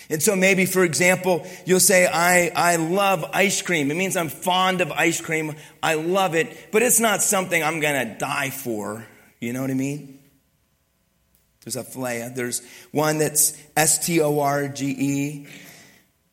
And 0.10 0.22
so 0.22 0.36
maybe, 0.36 0.66
for 0.66 0.84
example, 0.84 1.46
you'll 1.66 1.80
say, 1.80 2.08
I, 2.08 2.52
I 2.56 2.76
love 2.76 3.26
ice 3.34 3.62
cream. 3.62 3.89
It 3.89 3.96
means 3.96 4.18
I'm 4.18 4.30
fond 4.30 4.82
of 4.82 4.92
ice 4.92 5.22
cream. 5.22 5.56
I 5.82 5.96
love 5.96 6.36
it, 6.36 6.72
but 6.72 6.82
it's 6.82 7.00
not 7.00 7.22
something 7.22 7.63
I'm 7.63 7.80
going 7.80 8.08
to 8.08 8.16
die 8.18 8.50
for. 8.50 9.06
You 9.39 9.54
know 9.54 9.62
what 9.62 9.72
I 9.72 9.76
mean? 9.76 10.20
There's 11.63 11.76
a 11.76 11.84
philea. 11.84 12.36
There's 12.36 12.62
one 12.92 13.20
that's 13.20 13.58
S 13.76 14.06
T 14.06 14.22
O 14.22 14.39
R 14.39 14.68
G 14.68 14.96
E, 14.98 15.48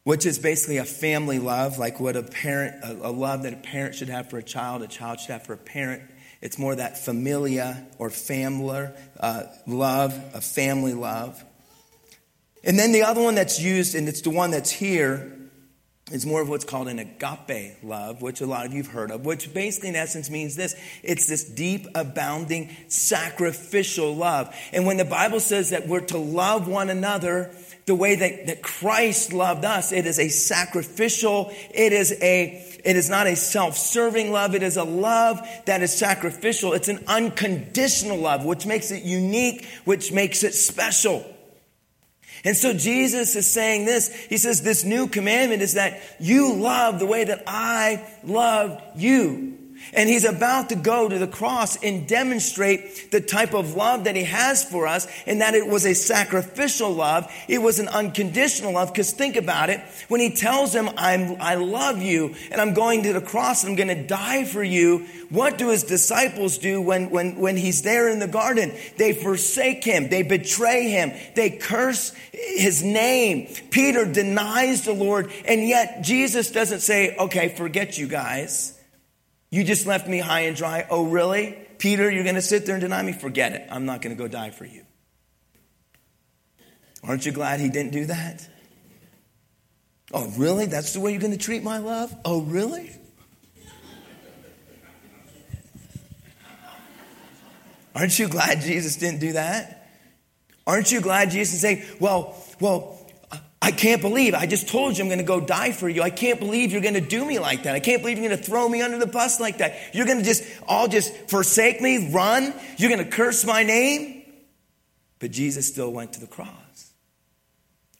which 0.03 0.27
is 0.27 0.39
basically 0.39 0.79
a 0.79 0.85
family 0.85 1.39
love, 1.39 1.79
like 1.79 2.01
what 2.01 2.17
a 2.17 2.23
parent, 2.23 2.83
a, 2.83 3.09
a, 3.09 3.13
love 3.13 3.45
that 3.45 3.53
a 3.53 3.57
parent 3.57 3.95
should 3.95 4.09
have 4.09 4.29
for 4.29 4.39
a 4.39 4.43
child, 4.43 4.83
a 4.83 4.89
child 4.89 5.21
should 5.21 5.31
have 5.31 5.45
for 5.45 5.53
a 5.53 5.59
parent. 5.59 6.03
It's 6.41 6.59
more 6.59 6.75
that 6.75 6.99
familia 6.99 7.87
or 7.99 8.11
family 8.11 8.89
uh, 9.21 9.43
love, 9.67 10.15
a 10.35 10.41
family 10.41 10.95
love. 10.95 11.45
And 12.63 12.79
then 12.79 12.93
the 12.93 13.03
other 13.03 13.23
one 13.23 13.35
that's 13.35 13.61
used, 13.61 13.95
and 13.95 14.09
it's 14.09 14.21
the 14.21 14.31
one 14.31 14.51
that's 14.51 14.71
here, 14.71 15.37
is 16.11 16.27
more 16.27 16.43
of 16.43 16.49
what's 16.49 16.65
called 16.65 16.89
an 16.89 16.99
agape 16.99 17.77
love, 17.83 18.21
which 18.21 18.41
a 18.41 18.47
lot 18.47 18.67
of 18.67 18.73
you've 18.75 18.89
heard 18.89 19.11
of, 19.11 19.25
which 19.25 19.55
basically 19.55 19.91
in 19.91 19.97
essence 19.97 20.29
means 20.29 20.57
this. 20.57 20.75
It's 21.03 21.27
this 21.27 21.45
deep, 21.45 21.87
abounding, 21.95 22.75
sacrificial 22.89 24.15
love. 24.17 24.55
And 24.73 24.87
when 24.87 24.97
the 24.97 25.05
Bible 25.05 25.41
says 25.41 25.71
that 25.71 25.87
we're 25.87 26.01
to 26.07 26.19
love 26.19 26.67
one 26.67 26.91
another 26.91 27.55
the 27.87 27.95
way 27.95 28.17
that, 28.17 28.47
that 28.47 28.63
Christ 28.63 29.33
loved 29.33 29.65
us, 29.65 29.93
it 29.93 30.05
is 30.05 30.19
a 30.19 30.29
sacrificial, 30.29 31.53
it 31.73 31.93
is 31.93 32.13
a, 32.21 32.67
it 32.85 32.97
is 32.97 33.09
not 33.09 33.27
a 33.27 33.37
self-serving 33.37 34.33
love. 34.33 34.55
It 34.55 34.63
is 34.63 34.77
a 34.77 34.85
love 34.85 35.41
that 35.67 35.83
is 35.83 35.97
sacrificial. 35.97 36.73
It's 36.73 36.89
an 36.89 37.05
unconditional 37.07 38.19
love, 38.19 38.45
which 38.45 38.67
makes 38.67 38.91
it 38.91 39.05
unique, 39.05 39.67
which 39.85 40.13
makes 40.13 40.43
it 40.43 40.55
special. 40.55 41.25
And 42.45 42.57
so 42.57 42.73
Jesus 42.73 43.37
is 43.37 43.51
saying 43.51 43.85
this. 43.85 44.15
He 44.15 44.39
says, 44.39 44.63
This 44.63 44.85
new 44.85 45.09
commandment 45.09 45.63
is 45.63 45.75
that 45.75 46.01
you 46.19 46.55
love 46.55 46.99
the 46.99 47.07
way 47.07 47.25
that 47.25 47.43
I 47.47 48.07
loved 48.25 48.83
you. 48.97 49.50
And 49.93 50.09
he's 50.09 50.25
about 50.25 50.69
to 50.69 50.77
go 50.77 51.09
to 51.09 51.19
the 51.19 51.27
cross 51.27 51.77
and 51.83 52.07
demonstrate 52.07 53.11
the 53.11 53.21
type 53.21 53.55
of 53.55 53.75
love 53.75 54.05
that 54.05 54.17
he 54.17 54.25
has 54.25 54.65
for 54.65 54.87
us, 54.87 55.09
and 55.27 55.41
that 55.41 55.55
it 55.55 55.67
was 55.67 55.85
a 55.85 55.95
sacrificial 55.95 56.93
love. 56.93 57.31
It 57.49 57.59
was 57.59 57.79
an 57.79 57.89
unconditional 57.89 58.73
love. 58.73 58.93
Because 58.93 59.13
think 59.13 59.37
about 59.37 59.71
it. 59.71 59.81
When 60.09 60.21
he 60.21 60.31
tells 60.31 60.73
them, 60.73 60.91
I'm, 60.97 61.41
I 61.41 61.57
love 61.57 62.01
you, 62.01 62.35
and 62.51 62.61
I'm 62.61 62.75
going 62.75 63.03
to 63.05 63.13
the 63.13 63.21
cross, 63.21 63.65
and 63.65 63.71
I'm 63.71 63.77
going 63.77 63.97
to 63.97 64.07
die 64.07 64.45
for 64.45 64.63
you, 64.63 65.07
what 65.29 65.59
do 65.59 65.69
his 65.69 65.85
disciples 65.85 66.59
do 66.59 66.81
when, 66.81 67.11
when, 67.11 67.37
when 67.37 67.57
he's 67.57 67.83
there 67.83 68.09
in 68.09 68.19
the 68.19 68.27
garden? 68.27 68.73
They 68.97 69.13
forsake 69.13 69.85
him. 69.85 70.09
They 70.09 70.23
betray 70.23 70.91
him. 70.91 71.13
They 71.35 71.51
curse 71.51 72.13
his 72.33 72.83
name. 72.83 73.49
Peter 73.71 74.05
denies 74.05 74.85
the 74.85 74.93
Lord, 74.93 75.31
and 75.45 75.69
yet 75.69 76.03
Jesus 76.03 76.51
doesn't 76.51 76.81
say, 76.81 77.17
okay, 77.17 77.49
forget 77.49 77.97
you 77.99 78.09
guys. 78.09 78.80
You 79.51 79.65
just 79.65 79.87
left 79.87 80.07
me 80.07 80.19
high 80.19 80.43
and 80.43 80.57
dry. 80.57 80.87
Oh, 80.89 81.07
really? 81.07 81.59
Peter, 81.79 82.11
you're 82.11 82.23
going 82.23 82.37
to 82.37 82.43
sit 82.43 82.67
there 82.67 82.77
and 82.77 82.83
deny 82.83 83.03
me? 83.03 83.13
Forget 83.13 83.53
it. 83.53 83.69
I'm 83.71 83.85
not 83.85 84.01
going 84.01 84.17
to 84.17 84.23
go 84.23 84.29
die 84.29 84.51
for 84.51 84.65
you. 84.65 84.85
Aren't 87.03 87.27
you 87.27 87.33
glad 87.33 87.61
he 87.61 87.69
didn't 87.69 87.93
do 87.93 88.05
that? 88.07 88.47
Oh, 90.13 90.31
really? 90.37 90.67
That's 90.67 90.93
the 90.93 91.01
way 91.01 91.13
you're 91.13 91.21
going 91.21 91.33
to 91.33 91.39
treat 91.39 91.63
my 91.63 91.79
love? 91.79 92.15
Oh, 92.25 92.43
really? 92.43 92.93
Aren't 97.95 98.19
you 98.19 98.29
glad 98.29 98.61
Jesus 98.61 98.97
didn't 98.97 99.21
do 99.21 99.33
that? 99.33 99.89
Aren't 100.67 100.93
you 100.93 101.01
glad 101.01 101.31
Jesus 101.31 101.61
say, 101.61 101.85
well, 101.99 102.37
well, 102.61 103.00
I 103.71 103.73
can't 103.73 104.03
believe, 104.03 104.35
I 104.35 104.47
just 104.47 104.69
told 104.69 104.99
you 104.99 105.05
I'm 105.05 105.09
going 105.09 105.21
to 105.21 105.25
go 105.25 105.41
die 105.41 105.71
for 105.71 105.89
you. 105.89 106.03
I 106.03 106.11
can't 106.11 106.41
believe 106.41 106.73
you're 106.73 106.81
going 106.81 106.95
to 106.95 107.01
do 107.01 107.25
me 107.25 107.39
like 107.39 107.63
that. 107.63 107.77
I 107.77 107.79
can't 107.79 108.03
believe 108.03 108.19
you're 108.19 108.27
going 108.27 108.37
to 108.37 108.45
throw 108.45 108.69
me 108.69 108.83
under 108.83 108.99
the 108.99 109.07
bus 109.07 109.39
like 109.39 109.59
that. 109.59 109.95
You're 109.95 110.07
going 110.07 110.19
to 110.19 110.25
just 110.25 110.43
all 110.67 110.89
just 110.89 111.15
forsake 111.31 111.81
me, 111.81 112.11
run. 112.11 112.53
You're 112.79 112.91
going 112.91 113.05
to 113.05 113.09
curse 113.09 113.47
my 113.47 113.63
name. 113.63 114.25
But 115.21 115.31
Jesus 115.31 115.69
still 115.69 115.93
went 115.93 116.15
to 116.15 116.21
the 116.21 116.27
cross 116.27 116.93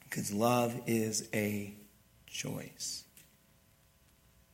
because 0.03 0.33
love 0.33 0.77
is 0.87 1.29
a 1.33 1.73
choice. 2.27 3.05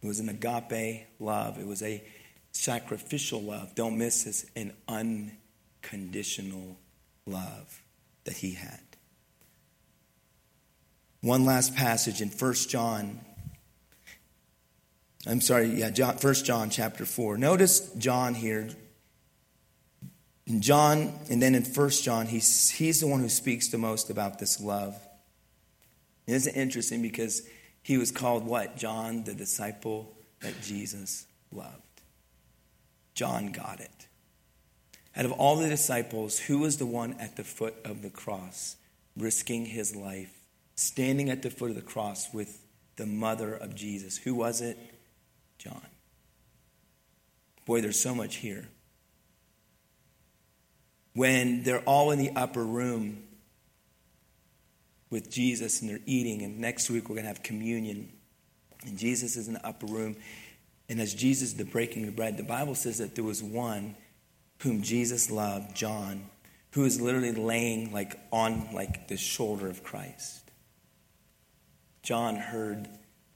It 0.04 0.06
was 0.06 0.20
an 0.20 0.30
agape 0.30 1.08
love, 1.20 1.58
it 1.58 1.66
was 1.66 1.82
a 1.82 2.04
sacrificial 2.52 3.42
love. 3.42 3.74
Don't 3.74 3.98
miss 3.98 4.26
this 4.26 4.46
an 4.56 4.72
unconditional 4.88 6.78
love 7.26 7.82
that 8.26 8.38
he 8.38 8.52
had. 8.52 8.87
One 11.22 11.46
last 11.46 11.76
passage 11.76 12.22
in 12.22 12.30
1 12.30 12.54
John. 12.70 13.20
I'm 15.26 15.42
sorry, 15.42 15.68
yeah, 15.68 15.90
John, 15.90 16.16
1 16.16 16.34
John 16.36 16.70
chapter 16.70 17.06
4. 17.06 17.38
Notice 17.38 17.92
John 17.98 18.36
here. 18.36 18.70
In 20.46 20.62
John, 20.62 21.20
and 21.30 21.42
then 21.42 21.56
in 21.56 21.64
1 21.64 21.90
John, 21.90 22.28
he's, 22.28 22.70
he's 22.70 23.02
the 23.02 23.08
one 23.08 23.20
who 23.20 23.30
speaks 23.30 23.68
the 23.68 23.78
most 23.78 24.10
about 24.10 24.40
this 24.40 24.62
love. 24.62 24.96
Isn't 26.28 26.56
it 26.56 26.60
interesting 26.60 27.02
because 27.02 27.42
he 27.82 27.98
was 27.98 28.12
called 28.12 28.46
what? 28.46 28.78
John, 28.78 29.24
the 29.24 29.34
disciple 29.34 30.16
that 30.42 30.62
Jesus 30.62 31.26
loved. 31.52 31.82
John 33.14 33.52
got 33.52 33.80
it. 33.80 34.08
Out 35.16 35.26
of 35.26 35.32
all 35.32 35.56
the 35.56 35.68
disciples, 35.68 36.38
who 36.38 36.60
was 36.60 36.78
the 36.78 36.86
one 36.86 37.16
at 37.20 37.36
the 37.36 37.44
foot 37.44 37.76
of 37.84 38.04
the 38.04 38.10
cross, 38.10 38.76
risking 39.18 39.66
his 39.66 39.96
life 39.96 40.37
standing 40.78 41.30
at 41.30 41.42
the 41.42 41.50
foot 41.50 41.70
of 41.70 41.76
the 41.76 41.82
cross 41.82 42.34
with 42.34 42.64
the 42.96 43.06
mother 43.06 43.54
of 43.54 43.76
Jesus. 43.76 44.18
Who 44.18 44.36
was 44.36 44.62
it? 44.62 44.78
John. 45.58 45.82
Boy, 47.66 47.82
there's 47.82 48.00
so 48.00 48.16
much 48.16 48.36
here. 48.38 48.70
When 51.14 51.64
they're 51.64 51.82
all 51.82 52.12
in 52.12 52.20
the 52.20 52.32
upper 52.36 52.64
room 52.64 53.24
with 55.10 55.32
Jesus 55.32 55.82
and 55.82 55.90
they're 55.90 56.00
eating, 56.06 56.44
and 56.44 56.60
next 56.60 56.90
week 56.90 57.10
we're 57.10 57.16
going 57.16 57.24
to 57.24 57.30
have 57.30 57.44
communion, 57.44 58.12
and 58.86 58.98
Jesus 58.98 59.36
is 59.36 59.48
in 59.48 59.56
the 59.56 59.68
upper 59.68 59.88
room, 59.88 60.16
and 60.90 61.02
as 61.02 61.14
Jesus 61.14 61.54
is 61.54 61.66
breaking 61.66 62.06
the 62.06 62.12
bread, 62.12 62.38
the 62.38 62.44
Bible 62.44 62.76
says 62.76 63.00
that 63.00 63.16
there 63.16 63.24
was 63.24 63.42
one 63.42 63.96
whom 64.60 64.84
Jesus 64.84 65.32
loved, 65.32 65.76
John, 65.76 66.30
who 66.72 66.86
is 66.86 67.02
literally 67.02 67.32
laying 67.32 67.92
like 67.92 68.18
on 68.32 68.70
like 68.74 69.08
the 69.08 69.18
shoulder 69.18 69.68
of 69.68 69.84
Christ. 69.84 70.47
John 72.08 72.38
heard 72.38 72.88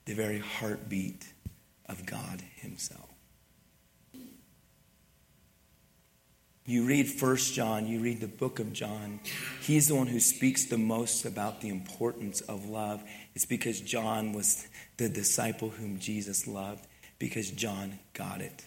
the 0.05 0.13
very 0.13 0.39
heartbeat 0.39 1.34
of 1.88 2.05
God 2.05 2.41
Himself. 2.55 3.10
You 6.65 6.86
read 6.86 7.10
First 7.10 7.53
John, 7.53 7.86
you 7.86 7.99
read 7.99 8.21
the 8.21 8.29
book 8.29 8.60
of 8.60 8.71
John. 8.71 9.19
He's 9.60 9.89
the 9.89 9.95
one 9.95 10.07
who 10.07 10.21
speaks 10.21 10.67
the 10.67 10.77
most 10.77 11.25
about 11.25 11.60
the 11.60 11.67
importance 11.67 12.39
of 12.39 12.69
love. 12.69 13.03
It's 13.36 13.43
because 13.43 13.81
John 13.81 14.31
was 14.31 14.65
the 14.95 15.10
disciple 15.10 15.71
whom 15.71 15.99
Jesus 15.99 16.47
loved, 16.47 16.88
because 17.19 17.51
John 17.51 17.99
got 18.13 18.39
it. 18.39 18.63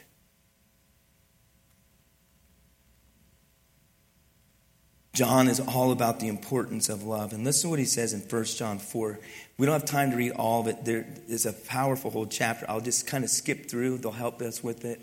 John 5.15 5.47
is 5.47 5.61
all 5.61 5.93
about 5.93 6.19
the 6.19 6.27
importance 6.27 6.89
of 6.89 7.05
love. 7.05 7.33
And 7.33 7.45
listen 7.45 7.69
to 7.69 7.71
what 7.71 7.79
he 7.79 7.85
says 7.85 8.13
in 8.13 8.21
1 8.21 8.45
John 8.45 8.81
4. 8.81 9.21
We 9.57 9.65
don't 9.65 9.73
have 9.73 9.85
time 9.85 10.11
to 10.11 10.17
read 10.17 10.33
all 10.33 10.63
of 10.63 10.67
it. 10.67 10.85
There 10.85 11.07
is 11.29 11.47
a 11.47 11.53
powerful 11.53 12.11
whole 12.11 12.27
chapter. 12.27 12.67
I'll 12.69 12.81
just 12.81 13.07
kind 13.07 13.23
of 13.23 13.31
skip 13.31 13.71
through, 13.71 13.99
they'll 13.99 14.11
help 14.11 14.43
us 14.43 14.63
with 14.63 14.85
it. 14.85 15.01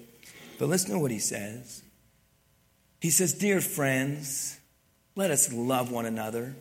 But 0.59 0.67
listen 0.67 0.91
to 0.91 0.99
what 0.99 1.11
he 1.11 1.19
says. 1.19 1.81
He 2.99 3.09
says, 3.09 3.33
Dear 3.33 3.61
friends, 3.61 4.59
let 5.15 5.31
us 5.31 5.51
love 5.51 5.91
one 5.91 6.05
another, 6.05 6.55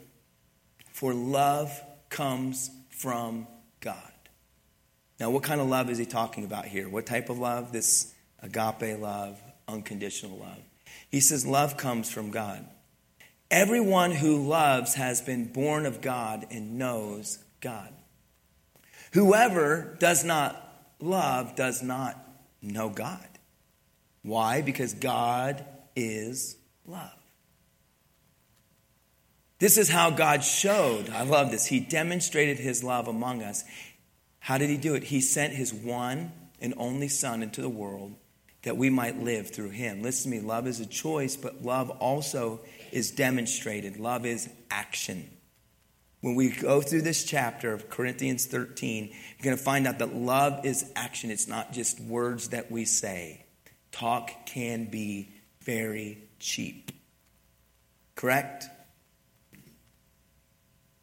for 0.93 1.13
love 1.13 1.79
comes 2.09 2.71
from 2.91 3.49
God. 3.81 3.97
Now, 5.19 5.31
what 5.31 5.43
kind 5.43 5.61
of 5.61 5.67
love 5.67 5.91
is 5.91 5.99
he 5.99 6.07
talking 6.07 6.45
about 6.45 6.67
here? 6.67 6.89
What 6.89 7.05
type 7.05 7.29
of 7.29 7.39
love? 7.39 7.73
This 7.73 8.15
agape 8.41 8.99
love, 9.01 9.39
unconditional 9.67 10.39
love. 10.39 10.63
He 11.11 11.21
says, 11.21 11.45
Love 11.45 11.77
comes 11.77 12.11
from 12.11 12.31
God. 12.31 12.65
Everyone 13.51 14.13
who 14.13 14.47
loves 14.47 14.95
has 14.95 15.21
been 15.21 15.47
born 15.47 15.87
of 15.87 16.01
God 16.01 16.47
and 16.51 16.79
knows 16.79 17.39
God. 17.61 17.93
Whoever 19.13 19.97
does 19.99 20.25
not 20.25 20.57
love 21.01 21.57
does 21.57 21.83
not 21.83 22.17
know 22.63 22.89
God. 22.89 23.27
Why? 24.23 24.63
Because 24.63 24.95
God 24.95 25.65
is 25.97 26.57
love. 26.87 27.11
This 29.59 29.77
is 29.77 29.89
how 29.89 30.11
God 30.11 30.45
showed. 30.45 31.11
I 31.11 31.23
love 31.25 31.51
this. 31.51 31.67
He 31.67 31.81
demonstrated 31.81 32.59
his 32.59 32.85
love 32.85 33.09
among 33.09 33.43
us. 33.43 33.65
How 34.39 34.59
did 34.59 34.71
he 34.71 34.77
do 34.77 34.95
it? 34.95 35.05
He 35.05 35.21
sent 35.21 35.53
his 35.53 35.75
one 35.75 36.33
and 36.61 36.73
only 36.77 37.09
Son 37.09 37.43
into 37.43 37.61
the 37.61 37.69
world 37.69 38.15
that 38.63 38.77
we 38.77 38.91
might 38.91 39.23
live 39.23 39.51
through 39.51 39.71
him. 39.71 40.03
Listen 40.03 40.31
to 40.31 40.39
me 40.39 40.47
love 40.47 40.67
is 40.67 40.81
a 40.81 40.87
choice, 40.87 41.37
but 41.37 41.63
love 41.63 41.91
also 41.91 42.61
is 42.93 43.11
demonstrated. 43.11 43.99
Love 43.99 44.27
is 44.27 44.49
action. 44.71 45.29
When 46.21 46.35
we 46.35 46.51
go 46.51 46.83
through 46.83 47.03
this 47.03 47.25
chapter 47.25 47.73
of 47.73 47.89
Corinthians 47.89 48.47
13, 48.47 49.07
you're 49.07 49.45
going 49.45 49.57
to 49.57 49.63
find 49.63 49.87
out 49.87 49.99
that 50.01 50.15
love 50.15 50.67
is 50.67 50.91
action. 50.95 51.31
It's 51.31 51.49
not 51.49 51.73
just 51.73 51.99
words 52.01 52.49
that 52.49 52.71
we 52.71 52.85
say. 52.85 53.47
Talk 53.91 54.47
can 54.47 54.85
be 54.85 55.31
very 55.63 56.19
cheap. 56.39 56.93
Correct? 58.15 58.67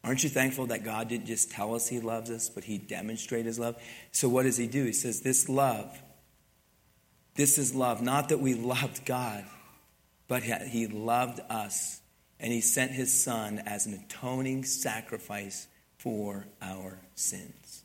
Aren't 0.03 0.23
you 0.23 0.29
thankful 0.29 0.67
that 0.67 0.83
God 0.83 1.09
didn't 1.09 1.25
just 1.25 1.51
tell 1.51 1.75
us 1.75 1.87
He 1.87 1.99
loves 1.99 2.29
us, 2.29 2.47
but 2.47 2.63
He 2.63 2.77
demonstrated 2.77 3.47
His 3.47 3.59
love? 3.59 3.75
So, 4.11 4.29
what 4.29 4.43
does 4.43 4.55
He 4.55 4.67
do? 4.67 4.85
He 4.85 4.93
says, 4.93 5.21
This 5.21 5.49
love, 5.49 5.99
this 7.35 7.57
is 7.57 7.73
love. 7.75 8.01
Not 8.01 8.29
that 8.29 8.39
we 8.39 8.53
loved 8.55 9.03
God, 9.03 9.43
but 10.27 10.43
He 10.43 10.87
loved 10.87 11.39
us 11.49 12.01
and 12.39 12.53
he 12.53 12.61
sent 12.61 12.91
his 12.91 13.11
son 13.23 13.61
as 13.65 13.85
an 13.85 13.93
atoning 13.93 14.63
sacrifice 14.63 15.67
for 15.97 16.45
our 16.61 16.99
sins. 17.15 17.83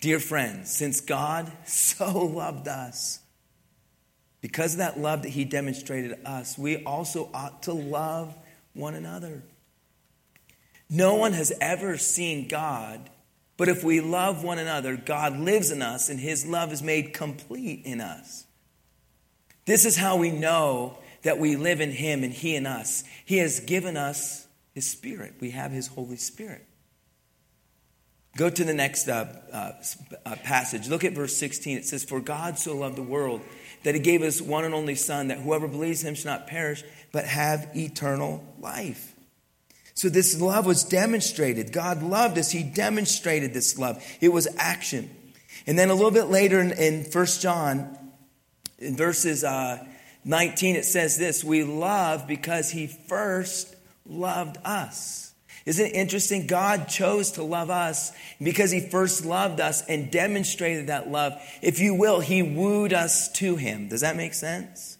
Dear 0.00 0.18
friends, 0.18 0.70
since 0.70 1.00
God 1.00 1.50
so 1.66 2.26
loved 2.26 2.68
us, 2.68 3.20
because 4.40 4.74
of 4.74 4.78
that 4.78 4.98
love 4.98 5.22
that 5.22 5.30
he 5.30 5.44
demonstrated 5.44 6.18
us, 6.24 6.58
we 6.58 6.84
also 6.84 7.30
ought 7.32 7.64
to 7.64 7.72
love 7.72 8.34
one 8.74 8.94
another. 8.94 9.42
No 10.88 11.14
one 11.14 11.32
has 11.32 11.52
ever 11.60 11.96
seen 11.96 12.46
God, 12.46 13.10
but 13.56 13.68
if 13.68 13.82
we 13.82 14.00
love 14.00 14.44
one 14.44 14.58
another, 14.58 14.96
God 14.96 15.38
lives 15.38 15.70
in 15.70 15.82
us 15.82 16.08
and 16.10 16.20
his 16.20 16.46
love 16.46 16.72
is 16.72 16.82
made 16.82 17.12
complete 17.12 17.82
in 17.84 18.00
us. 18.00 18.45
This 19.66 19.84
is 19.84 19.96
how 19.96 20.16
we 20.16 20.30
know 20.30 20.98
that 21.22 21.38
we 21.38 21.56
live 21.56 21.80
in 21.80 21.90
Him 21.90 22.24
and 22.24 22.32
He 22.32 22.54
in 22.54 22.66
us. 22.66 23.04
He 23.24 23.38
has 23.38 23.60
given 23.60 23.96
us 23.96 24.46
His 24.72 24.88
Spirit. 24.88 25.34
We 25.40 25.50
have 25.50 25.72
His 25.72 25.88
Holy 25.88 26.16
Spirit. 26.16 26.64
Go 28.36 28.48
to 28.50 28.64
the 28.64 28.74
next 28.74 29.08
uh, 29.08 29.26
uh, 29.52 30.36
passage. 30.44 30.88
Look 30.88 31.04
at 31.04 31.14
verse 31.14 31.36
16. 31.36 31.78
It 31.78 31.84
says, 31.84 32.04
For 32.04 32.20
God 32.20 32.58
so 32.58 32.76
loved 32.76 32.96
the 32.96 33.02
world 33.02 33.40
that 33.82 33.94
He 33.94 34.00
gave 34.00 34.20
His 34.22 34.40
one 34.40 34.64
and 34.64 34.74
only 34.74 34.94
Son, 34.94 35.28
that 35.28 35.38
whoever 35.38 35.66
believes 35.66 36.02
Him 36.02 36.14
shall 36.14 36.32
not 36.32 36.46
perish, 36.46 36.84
but 37.12 37.24
have 37.24 37.68
eternal 37.74 38.44
life. 38.60 39.14
So 39.94 40.10
this 40.10 40.38
love 40.40 40.66
was 40.66 40.84
demonstrated. 40.84 41.72
God 41.72 42.02
loved 42.02 42.36
us. 42.36 42.50
He 42.50 42.62
demonstrated 42.62 43.54
this 43.54 43.78
love. 43.78 44.04
It 44.20 44.28
was 44.28 44.46
action. 44.58 45.10
And 45.66 45.78
then 45.78 45.88
a 45.88 45.94
little 45.94 46.10
bit 46.10 46.26
later 46.26 46.60
in, 46.60 46.72
in 46.72 47.04
1 47.04 47.26
John, 47.40 47.96
in 48.78 48.96
verses 48.96 49.44
uh, 49.44 49.84
19, 50.24 50.76
it 50.76 50.84
says 50.84 51.16
this 51.16 51.44
We 51.44 51.64
love 51.64 52.26
because 52.26 52.70
he 52.70 52.86
first 52.86 53.74
loved 54.04 54.58
us. 54.64 55.32
Isn't 55.64 55.86
it 55.86 55.94
interesting? 55.94 56.46
God 56.46 56.88
chose 56.88 57.32
to 57.32 57.42
love 57.42 57.70
us 57.70 58.12
because 58.40 58.70
he 58.70 58.80
first 58.80 59.24
loved 59.24 59.60
us 59.60 59.84
and 59.88 60.12
demonstrated 60.12 60.86
that 60.86 61.10
love. 61.10 61.32
If 61.60 61.80
you 61.80 61.94
will, 61.94 62.20
he 62.20 62.40
wooed 62.40 62.92
us 62.92 63.32
to 63.32 63.56
him. 63.56 63.88
Does 63.88 64.02
that 64.02 64.16
make 64.16 64.34
sense? 64.34 64.96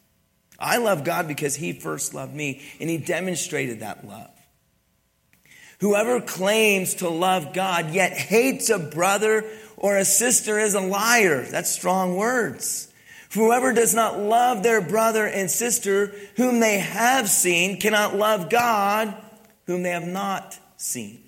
I 0.58 0.78
love 0.78 1.04
God 1.04 1.28
because 1.28 1.54
he 1.54 1.72
first 1.72 2.14
loved 2.14 2.34
me 2.34 2.62
and 2.80 2.90
he 2.90 2.98
demonstrated 2.98 3.80
that 3.80 4.06
love. 4.06 4.30
Whoever 5.80 6.20
claims 6.20 6.94
to 6.96 7.08
love 7.08 7.52
God 7.52 7.92
yet 7.92 8.12
hates 8.12 8.70
a 8.70 8.78
brother 8.78 9.44
or 9.76 9.96
a 9.98 10.04
sister 10.04 10.58
is 10.58 10.74
a 10.74 10.80
liar. 10.80 11.42
That's 11.42 11.70
strong 11.70 12.16
words. 12.16 12.90
Whoever 13.36 13.74
does 13.74 13.94
not 13.94 14.18
love 14.18 14.62
their 14.62 14.80
brother 14.80 15.26
and 15.26 15.50
sister 15.50 16.10
whom 16.36 16.58
they 16.58 16.78
have 16.78 17.28
seen 17.28 17.78
cannot 17.78 18.16
love 18.16 18.48
God 18.48 19.14
whom 19.66 19.82
they 19.82 19.90
have 19.90 20.06
not 20.06 20.58
seen. 20.78 21.22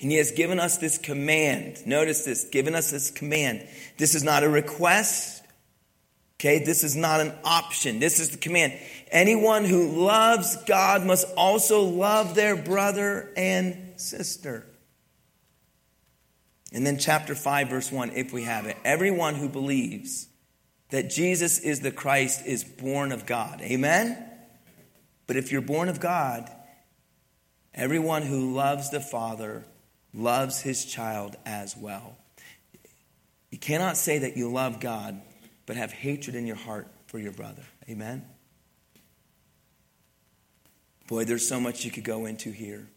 And 0.00 0.10
he 0.10 0.16
has 0.16 0.32
given 0.32 0.58
us 0.58 0.78
this 0.78 0.98
command. 0.98 1.86
Notice 1.86 2.24
this, 2.24 2.44
given 2.44 2.74
us 2.74 2.90
this 2.90 3.12
command. 3.12 3.66
This 3.96 4.16
is 4.16 4.24
not 4.24 4.42
a 4.42 4.48
request. 4.48 5.44
Okay, 6.40 6.64
this 6.64 6.82
is 6.82 6.96
not 6.96 7.20
an 7.20 7.32
option. 7.44 8.00
This 8.00 8.18
is 8.18 8.30
the 8.30 8.38
command. 8.38 8.72
Anyone 9.12 9.64
who 9.64 10.04
loves 10.04 10.56
God 10.64 11.06
must 11.06 11.28
also 11.36 11.82
love 11.82 12.34
their 12.34 12.56
brother 12.56 13.32
and 13.36 13.92
sister. 13.94 14.66
And 16.74 16.84
then, 16.84 16.98
chapter 16.98 17.36
5, 17.36 17.68
verse 17.68 17.92
1, 17.92 18.10
if 18.16 18.32
we 18.32 18.42
have 18.42 18.66
it. 18.66 18.76
Everyone 18.84 19.36
who 19.36 19.48
believes 19.48 20.26
that 20.90 21.08
Jesus 21.08 21.60
is 21.60 21.80
the 21.80 21.92
Christ 21.92 22.44
is 22.44 22.64
born 22.64 23.12
of 23.12 23.26
God. 23.26 23.60
Amen? 23.62 24.18
But 25.28 25.36
if 25.36 25.52
you're 25.52 25.62
born 25.62 25.88
of 25.88 26.00
God, 26.00 26.50
everyone 27.74 28.22
who 28.22 28.52
loves 28.54 28.90
the 28.90 29.00
Father 29.00 29.64
loves 30.12 30.60
his 30.60 30.84
child 30.84 31.36
as 31.46 31.76
well. 31.76 32.16
You 33.50 33.58
cannot 33.58 33.96
say 33.96 34.18
that 34.18 34.36
you 34.36 34.50
love 34.50 34.80
God, 34.80 35.20
but 35.66 35.76
have 35.76 35.92
hatred 35.92 36.34
in 36.34 36.44
your 36.44 36.56
heart 36.56 36.88
for 37.06 37.20
your 37.20 37.32
brother. 37.32 37.62
Amen? 37.88 38.24
Boy, 41.06 41.24
there's 41.24 41.46
so 41.46 41.60
much 41.60 41.84
you 41.84 41.92
could 41.92 42.04
go 42.04 42.26
into 42.26 42.50
here. 42.50 42.88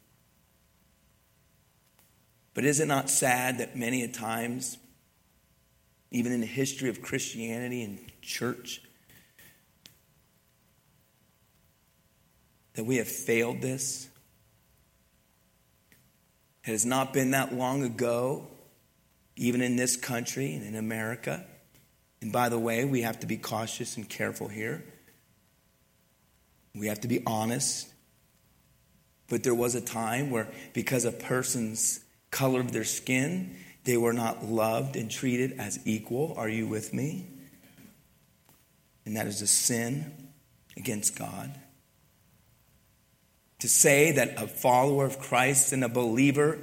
But 2.57 2.65
is 2.65 2.79
it 2.79 2.87
not 2.87 3.07
sad 3.07 3.59
that 3.59 3.75
many 3.75 4.01
a 4.01 4.07
times, 4.07 4.79
even 6.09 6.31
in 6.31 6.39
the 6.39 6.47
history 6.47 6.89
of 6.89 7.03
Christianity 7.03 7.83
and 7.83 7.99
church, 8.23 8.81
that 12.73 12.83
we 12.83 12.95
have 12.95 13.07
failed 13.07 13.61
this? 13.61 14.09
It 16.65 16.71
has 16.71 16.83
not 16.83 17.13
been 17.13 17.29
that 17.29 17.53
long 17.53 17.83
ago, 17.83 18.47
even 19.35 19.61
in 19.61 19.75
this 19.75 19.95
country 19.95 20.55
and 20.55 20.65
in 20.65 20.73
America. 20.73 21.45
And 22.23 22.31
by 22.31 22.49
the 22.49 22.57
way, 22.57 22.85
we 22.85 23.03
have 23.03 23.19
to 23.19 23.27
be 23.27 23.37
cautious 23.37 23.97
and 23.97 24.09
careful 24.09 24.47
here. 24.47 24.83
We 26.73 26.87
have 26.87 27.01
to 27.01 27.07
be 27.07 27.21
honest. 27.27 27.87
But 29.29 29.43
there 29.43 29.53
was 29.53 29.75
a 29.75 29.81
time 29.81 30.31
where, 30.31 30.47
because 30.73 31.05
a 31.05 31.11
person's 31.11 32.03
color 32.31 32.59
of 32.59 32.71
their 32.71 32.83
skin. 32.83 33.55
They 33.83 33.97
were 33.97 34.13
not 34.13 34.45
loved 34.45 34.95
and 34.95 35.09
treated 35.09 35.53
as 35.59 35.79
equal. 35.85 36.33
Are 36.37 36.49
you 36.49 36.67
with 36.67 36.93
me? 36.93 37.27
And 39.05 39.15
that 39.15 39.27
is 39.27 39.41
a 39.41 39.47
sin 39.47 40.11
against 40.75 41.17
God. 41.17 41.57
To 43.59 43.69
say 43.69 44.11
that 44.11 44.41
a 44.41 44.47
follower 44.47 45.05
of 45.05 45.19
Christ 45.19 45.73
and 45.73 45.83
a 45.83 45.89
believer 45.89 46.59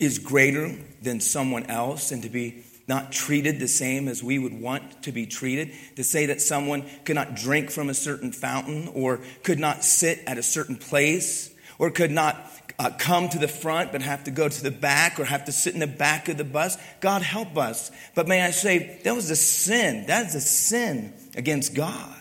is 0.00 0.18
greater 0.18 0.74
than 1.00 1.20
someone 1.20 1.66
else 1.66 2.12
and 2.12 2.22
to 2.24 2.28
be 2.28 2.64
not 2.88 3.10
treated 3.10 3.58
the 3.58 3.68
same 3.68 4.06
as 4.08 4.22
we 4.22 4.38
would 4.38 4.52
want 4.52 5.02
to 5.04 5.12
be 5.12 5.26
treated, 5.26 5.72
to 5.96 6.04
say 6.04 6.26
that 6.26 6.40
someone 6.40 6.84
could 7.04 7.16
not 7.16 7.34
drink 7.34 7.70
from 7.70 7.88
a 7.88 7.94
certain 7.94 8.32
fountain 8.32 8.88
or 8.94 9.20
could 9.42 9.58
not 9.58 9.84
sit 9.84 10.20
at 10.26 10.38
a 10.38 10.42
certain 10.42 10.76
place 10.76 11.52
or 11.78 11.90
could 11.90 12.10
not 12.10 12.65
uh, 12.78 12.90
come 12.98 13.28
to 13.28 13.38
the 13.38 13.48
front 13.48 13.92
but 13.92 14.02
have 14.02 14.24
to 14.24 14.30
go 14.30 14.48
to 14.48 14.62
the 14.62 14.70
back 14.70 15.18
or 15.18 15.24
have 15.24 15.44
to 15.46 15.52
sit 15.52 15.74
in 15.74 15.80
the 15.80 15.86
back 15.86 16.28
of 16.28 16.36
the 16.36 16.44
bus. 16.44 16.76
God 17.00 17.22
help 17.22 17.56
us. 17.56 17.90
But 18.14 18.28
may 18.28 18.42
I 18.42 18.50
say, 18.50 19.00
that 19.04 19.14
was 19.14 19.30
a 19.30 19.36
sin. 19.36 20.06
That 20.06 20.26
is 20.26 20.34
a 20.34 20.40
sin 20.40 21.14
against 21.36 21.74
God. 21.74 22.12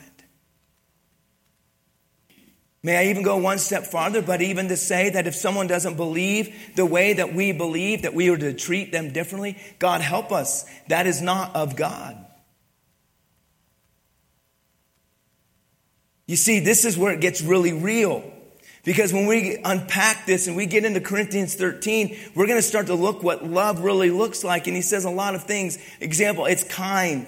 May 2.86 2.98
I 2.98 3.10
even 3.10 3.24
go 3.24 3.38
one 3.38 3.58
step 3.58 3.86
farther, 3.86 4.22
but 4.22 4.44
even 4.44 4.68
to 4.68 4.78
say 4.78 5.10
that 5.10 5.26
if 5.26 5.34
someone 5.34 5.66
doesn't 5.66 5.96
believe 5.96 6.56
the 6.76 6.86
way 6.86 7.14
that 7.14 7.34
we 7.34 7.52
believe, 7.52 8.04
that 8.04 8.14
we 8.14 8.30
are 8.30 8.38
to 8.38 8.54
treat 8.54 8.92
them 8.92 9.12
differently, 9.12 9.58
God 9.80 10.02
help 10.02 10.32
us. 10.32 10.66
That 10.88 11.08
is 11.08 11.20
not 11.20 11.56
of 11.56 11.76
God. 11.76 12.16
You 16.28 16.36
see, 16.36 16.60
this 16.60 16.86
is 16.86 16.96
where 16.96 17.12
it 17.12 17.22
gets 17.22 17.42
really 17.42 17.74
real. 17.74 18.32
Because 18.86 19.12
when 19.12 19.26
we 19.26 19.58
unpack 19.66 20.28
this 20.28 20.48
and 20.48 20.56
we 20.56 20.68
get 20.68 20.86
into 20.86 21.02
Corinthians 21.02 21.56
13, 21.56 22.18
we're 22.36 22.46
going 22.46 22.60
to 22.60 22.62
start 22.62 22.86
to 22.88 22.94
look 22.94 23.24
what 23.24 23.44
love 23.44 23.80
really 23.80 24.12
looks 24.12 24.44
like. 24.44 24.68
And 24.68 24.76
he 24.76 24.84
says 24.84 25.06
a 25.06 25.10
lot 25.10 25.34
of 25.34 25.44
things. 25.44 25.80
Example, 26.00 26.46
it's 26.46 26.64
kind. 26.64 27.26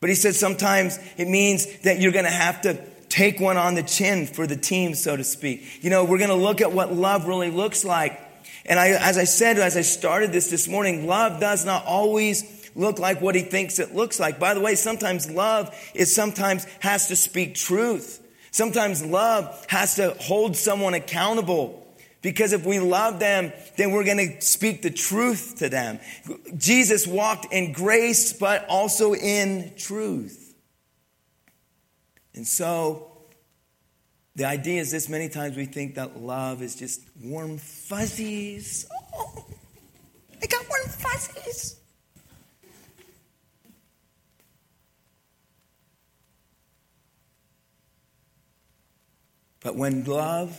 But 0.00 0.10
he 0.10 0.14
says 0.14 0.38
sometimes 0.38 0.98
it 1.16 1.28
means 1.28 1.80
that 1.80 1.98
you're 1.98 2.12
going 2.12 2.26
to 2.26 2.30
have 2.30 2.60
to 2.62 2.78
take 3.08 3.40
one 3.40 3.56
on 3.56 3.74
the 3.74 3.82
chin 3.82 4.26
for 4.26 4.46
the 4.46 4.56
team, 4.56 4.94
so 4.94 5.16
to 5.16 5.24
speak. 5.24 5.82
You 5.82 5.90
know, 5.90 6.04
we're 6.04 6.18
going 6.18 6.30
to 6.30 6.34
look 6.34 6.60
at 6.60 6.72
what 6.72 6.92
love 6.92 7.26
really 7.26 7.50
looks 7.50 7.84
like. 7.84 8.20
And 8.66 8.78
I, 8.78 8.88
as 8.90 9.16
I 9.16 9.24
said, 9.24 9.58
as 9.58 9.76
I 9.76 9.82
started 9.82 10.30
this 10.30 10.50
this 10.50 10.68
morning, 10.68 11.06
love 11.06 11.40
does 11.40 11.64
not 11.64 11.86
always 11.86 12.70
look 12.74 12.98
like 12.98 13.20
what 13.20 13.34
he 13.34 13.42
thinks 13.42 13.78
it 13.78 13.94
looks 13.94 14.20
like. 14.20 14.38
By 14.38 14.54
the 14.54 14.60
way, 14.60 14.74
sometimes 14.74 15.30
love 15.30 15.74
is 15.94 16.14
sometimes 16.14 16.64
has 16.80 17.08
to 17.08 17.16
speak 17.16 17.54
truth. 17.54 18.21
Sometimes 18.52 19.04
love 19.04 19.66
has 19.68 19.96
to 19.96 20.14
hold 20.20 20.56
someone 20.56 20.94
accountable. 20.94 21.78
Because 22.20 22.52
if 22.52 22.64
we 22.64 22.78
love 22.78 23.18
them, 23.18 23.52
then 23.76 23.90
we're 23.90 24.04
going 24.04 24.18
to 24.18 24.40
speak 24.40 24.82
the 24.82 24.90
truth 24.90 25.56
to 25.58 25.68
them. 25.68 25.98
Jesus 26.56 27.04
walked 27.04 27.52
in 27.52 27.72
grace, 27.72 28.32
but 28.32 28.64
also 28.68 29.14
in 29.14 29.72
truth. 29.76 30.54
And 32.34 32.46
so, 32.46 33.10
the 34.36 34.44
idea 34.44 34.80
is 34.80 34.92
this 34.92 35.08
many 35.08 35.28
times 35.28 35.56
we 35.56 35.66
think 35.66 35.96
that 35.96 36.20
love 36.20 36.62
is 36.62 36.76
just 36.76 37.00
warm 37.20 37.58
fuzzies. 37.58 38.86
Oh, 39.14 39.44
I 40.40 40.46
got 40.46 40.64
warm 40.68 40.88
fuzzies. 40.88 41.81
But 49.62 49.76
when 49.76 50.04
love, 50.04 50.58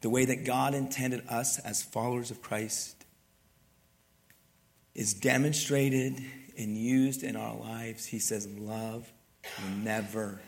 the 0.00 0.10
way 0.10 0.24
that 0.24 0.44
God 0.44 0.74
intended 0.74 1.26
us 1.28 1.58
as 1.58 1.82
followers 1.82 2.30
of 2.30 2.40
Christ, 2.40 3.04
is 4.94 5.14
demonstrated 5.14 6.22
and 6.56 6.76
used 6.76 7.22
in 7.22 7.34
our 7.34 7.56
lives, 7.56 8.06
he 8.06 8.18
says, 8.18 8.46
love 8.46 9.10
will 9.60 9.76
never 9.76 10.40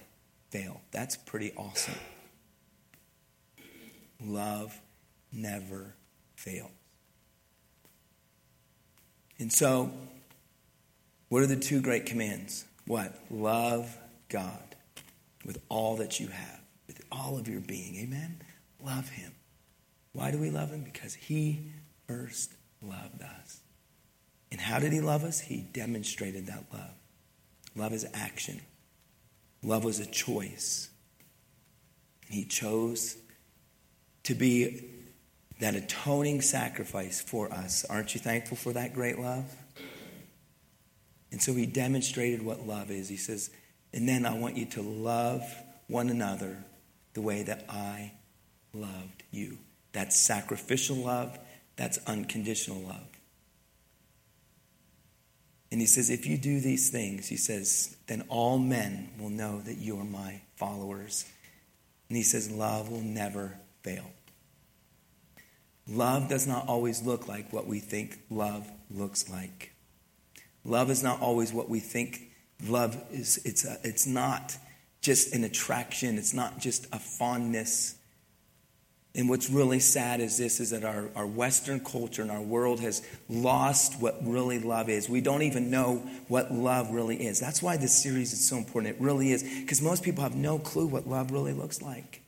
fail. 0.51 0.81
That's 0.92 1.16
pretty 1.16 1.53
awesome. 1.57 1.94
Love 4.25 4.79
never 5.33 5.94
fails. 6.37 6.70
And 9.38 9.53
so, 9.53 9.90
what 11.29 11.42
are 11.42 11.47
the 11.47 11.57
two 11.57 11.81
great 11.81 12.07
commands? 12.07 12.64
What? 12.87 13.18
Love 13.31 13.99
God 14.29 14.77
with 15.44 15.59
all 15.68 15.97
that 15.97 16.20
you 16.20 16.29
have 16.29 16.63
all 17.14 17.38
of 17.38 17.48
your 17.48 17.61
being. 17.61 17.96
Amen? 17.96 18.40
Love 18.83 19.09
him. 19.09 19.33
Why 20.12 20.31
do 20.31 20.38
we 20.38 20.50
love 20.50 20.70
him? 20.70 20.83
Because 20.83 21.14
he 21.14 21.72
first 22.07 22.55
loved 22.83 23.22
us. 23.22 23.61
And 24.50 24.61
how 24.61 24.79
did 24.79 24.92
he 24.92 25.00
love 25.00 25.24
us? 25.24 25.40
He 25.40 25.62
demonstrated 25.72 26.46
that 26.46 26.64
love. 26.72 26.94
Love 27.77 27.92
is 27.92 28.07
action, 28.14 28.61
love 29.62 29.83
was 29.85 29.98
a 29.98 30.07
choice. 30.07 30.90
He 32.29 32.44
chose 32.44 33.16
to 34.22 34.35
be 34.35 34.90
that 35.61 35.74
atoning 35.74 36.40
sacrifice 36.40 37.20
for 37.20 37.53
us. 37.53 37.85
Aren't 37.85 38.14
you 38.14 38.20
thankful 38.20 38.57
for 38.57 38.72
that 38.72 38.94
great 38.94 39.18
love? 39.18 39.44
And 41.31 41.42
so 41.42 41.53
he 41.53 41.66
demonstrated 41.66 42.42
what 42.42 42.66
love 42.66 42.90
is. 42.90 43.09
He 43.09 43.16
says, 43.16 43.50
and 43.92 44.09
then 44.09 44.24
I 44.24 44.38
want 44.38 44.57
you 44.57 44.66
to 44.66 44.83
love 44.83 45.42
one 45.88 46.09
another 46.09 46.64
the 47.14 47.22
way 47.22 47.42
that 47.44 47.64
I 47.68 48.12
loved 48.72 49.22
you. 49.31 49.59
That's 49.92 50.20
sacrificial 50.20 50.96
love, 50.96 51.38
that's 51.77 51.98
unconditional 52.07 52.81
love. 52.81 53.07
And 55.70 55.81
he 55.81 55.87
says, 55.87 56.11
if 56.11 56.27
you 56.27 56.38
do 56.38 56.61
these 56.61 56.90
things, 56.90 57.27
he 57.27 57.37
says, 57.37 57.96
then 58.07 58.22
all 58.29 58.59
men 58.59 59.11
will 59.18 59.31
know 59.31 59.61
that 59.61 59.77
you 59.77 59.98
are 59.98 60.05
my 60.05 60.40
followers. 60.57 61.24
And 62.09 62.16
he 62.16 62.22
says, 62.22 62.50
love 62.50 62.90
will 62.90 63.00
never 63.00 63.59
fail. 63.83 64.11
Love 65.88 66.29
does 66.29 66.46
not 66.46 66.68
always 66.68 67.03
look 67.03 67.29
like 67.29 67.53
what 67.53 67.66
we 67.66 67.81
think 67.81 68.20
love 68.31 68.70
looks 68.90 69.29
like. 69.29 69.72
Love 70.64 70.90
is 70.90 71.03
not 71.03 71.20
always 71.20 71.53
what 71.53 71.68
we 71.68 71.81
think 71.81 72.22
love 72.66 72.96
is. 73.11 73.38
It's, 73.44 73.64
a, 73.64 73.77
it's 73.83 74.07
not 74.07 74.57
just 75.05 75.35
an 75.35 75.45
attraction, 75.45 76.17
it's 76.17 76.33
not 76.33 76.59
just 76.59 76.87
a 76.93 76.99
fondness. 76.99 77.95
And 79.14 79.29
what's 79.29 79.51
really 79.51 79.79
sad 79.79 80.21
is 80.21 80.38
this 80.38 80.59
is 80.59 80.71
that 80.71 80.83
our, 80.83 81.09
our 81.14 81.27
Western 81.27 81.79
culture 81.79 82.23
and 82.23 82.31
our 82.31 82.40
world 82.40 82.81
has 82.81 83.07
lost 83.29 84.01
what 84.01 84.17
really 84.23 84.59
love 84.59 84.88
is. 84.88 85.09
We 85.09 85.21
don't 85.21 85.43
even 85.43 85.71
know 85.71 85.99
what 86.27 86.53
love 86.53 86.90
really 86.90 87.25
is. 87.25 87.38
That's 87.38 87.62
why 87.62 87.77
this 87.77 88.03
series 88.03 88.33
is 88.33 88.49
so 88.49 88.57
important. 88.57 88.97
It 88.97 89.01
really 89.01 89.31
is. 89.31 89.43
Because 89.43 89.83
most 89.83 90.03
people 90.03 90.25
have 90.25 90.35
no 90.35 90.59
clue 90.59 90.87
what 90.87 91.07
love 91.07 91.31
really 91.31 91.53
looks 91.53 91.81
like. 91.81 92.23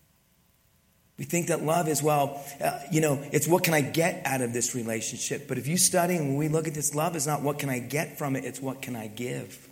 We 1.19 1.25
think 1.25 1.49
that 1.49 1.65
love 1.65 1.89
is, 1.89 2.03
well, 2.03 2.45
uh, 2.62 2.79
you 2.93 3.01
know, 3.01 3.19
it's 3.33 3.49
what 3.49 3.65
can 3.65 3.73
I 3.73 3.81
get 3.81 4.21
out 4.27 4.43
of 4.43 4.53
this 4.53 4.75
relationship. 4.75 5.49
But 5.49 5.57
if 5.57 5.67
you 5.67 5.79
study 5.79 6.15
and 6.15 6.37
we 6.37 6.49
look 6.49 6.69
at 6.69 6.75
this, 6.75 6.95
love 6.95 7.17
is 7.17 7.27
not 7.27 7.41
what 7.41 7.59
can 7.59 7.71
I 7.71 7.79
get 7.79 8.19
from 8.19 8.37
it, 8.37 8.45
it's 8.45 8.61
what 8.61 8.83
can 8.83 8.95
I 8.95 9.07
give. 9.09 9.67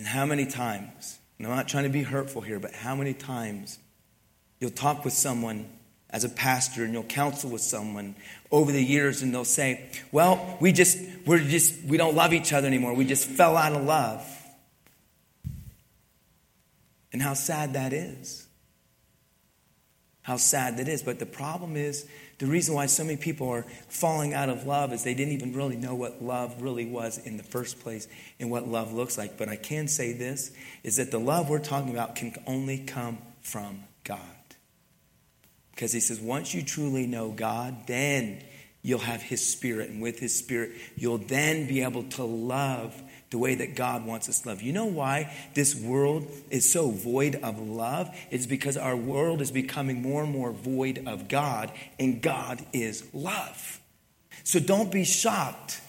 And 0.00 0.08
how 0.08 0.24
many 0.24 0.46
times, 0.46 1.18
and 1.36 1.46
I'm 1.46 1.54
not 1.54 1.68
trying 1.68 1.84
to 1.84 1.90
be 1.90 2.02
hurtful 2.02 2.40
here, 2.40 2.58
but 2.58 2.72
how 2.72 2.96
many 2.96 3.12
times 3.12 3.78
you'll 4.58 4.70
talk 4.70 5.04
with 5.04 5.12
someone 5.12 5.68
as 6.08 6.24
a 6.24 6.30
pastor 6.30 6.84
and 6.84 6.94
you'll 6.94 7.02
counsel 7.02 7.50
with 7.50 7.60
someone 7.60 8.16
over 8.50 8.72
the 8.72 8.82
years 8.82 9.20
and 9.20 9.34
they'll 9.34 9.44
say, 9.44 9.90
well, 10.10 10.56
we 10.58 10.72
just, 10.72 10.96
we're 11.26 11.38
just, 11.38 11.84
we 11.84 11.98
don't 11.98 12.14
love 12.14 12.32
each 12.32 12.54
other 12.54 12.66
anymore. 12.66 12.94
We 12.94 13.04
just 13.04 13.28
fell 13.28 13.58
out 13.58 13.74
of 13.74 13.84
love. 13.84 14.26
And 17.12 17.20
how 17.20 17.34
sad 17.34 17.74
that 17.74 17.92
is. 17.92 18.46
How 20.22 20.38
sad 20.38 20.78
that 20.78 20.88
is. 20.88 21.02
But 21.02 21.18
the 21.18 21.26
problem 21.26 21.76
is, 21.76 22.08
the 22.40 22.46
reason 22.46 22.74
why 22.74 22.86
so 22.86 23.04
many 23.04 23.18
people 23.18 23.50
are 23.50 23.66
falling 23.88 24.32
out 24.32 24.48
of 24.48 24.66
love 24.66 24.94
is 24.94 25.04
they 25.04 25.12
didn't 25.12 25.34
even 25.34 25.52
really 25.52 25.76
know 25.76 25.94
what 25.94 26.22
love 26.22 26.62
really 26.62 26.86
was 26.86 27.18
in 27.18 27.36
the 27.36 27.42
first 27.42 27.80
place 27.80 28.08
and 28.40 28.50
what 28.50 28.66
love 28.66 28.94
looks 28.94 29.18
like. 29.18 29.36
But 29.36 29.50
I 29.50 29.56
can 29.56 29.88
say 29.88 30.14
this 30.14 30.50
is 30.82 30.96
that 30.96 31.10
the 31.10 31.20
love 31.20 31.50
we're 31.50 31.58
talking 31.58 31.90
about 31.90 32.16
can 32.16 32.34
only 32.46 32.78
come 32.78 33.18
from 33.42 33.84
God. 34.04 34.18
Because 35.72 35.92
he 35.92 36.00
says, 36.00 36.18
once 36.18 36.54
you 36.54 36.62
truly 36.62 37.06
know 37.06 37.30
God, 37.30 37.86
then 37.86 38.42
you'll 38.80 39.00
have 39.00 39.20
his 39.20 39.46
spirit. 39.46 39.90
And 39.90 40.00
with 40.00 40.18
his 40.18 40.34
spirit, 40.34 40.72
you'll 40.96 41.18
then 41.18 41.68
be 41.68 41.82
able 41.82 42.04
to 42.04 42.24
love 42.24 43.02
the 43.30 43.38
way 43.38 43.54
that 43.54 43.76
God 43.76 44.04
wants 44.04 44.28
us 44.28 44.40
to 44.40 44.48
love. 44.48 44.60
You 44.60 44.72
know 44.72 44.86
why 44.86 45.32
this 45.54 45.74
world 45.74 46.26
is 46.50 46.70
so 46.70 46.90
void 46.90 47.36
of 47.36 47.60
love? 47.60 48.14
It's 48.30 48.46
because 48.46 48.76
our 48.76 48.96
world 48.96 49.40
is 49.40 49.52
becoming 49.52 50.02
more 50.02 50.24
and 50.24 50.32
more 50.32 50.50
void 50.50 51.04
of 51.06 51.28
God, 51.28 51.70
and 51.98 52.20
God 52.20 52.64
is 52.72 53.04
love. 53.14 53.80
So 54.42 54.58
don't 54.58 54.90
be 54.90 55.04
shocked 55.04 55.80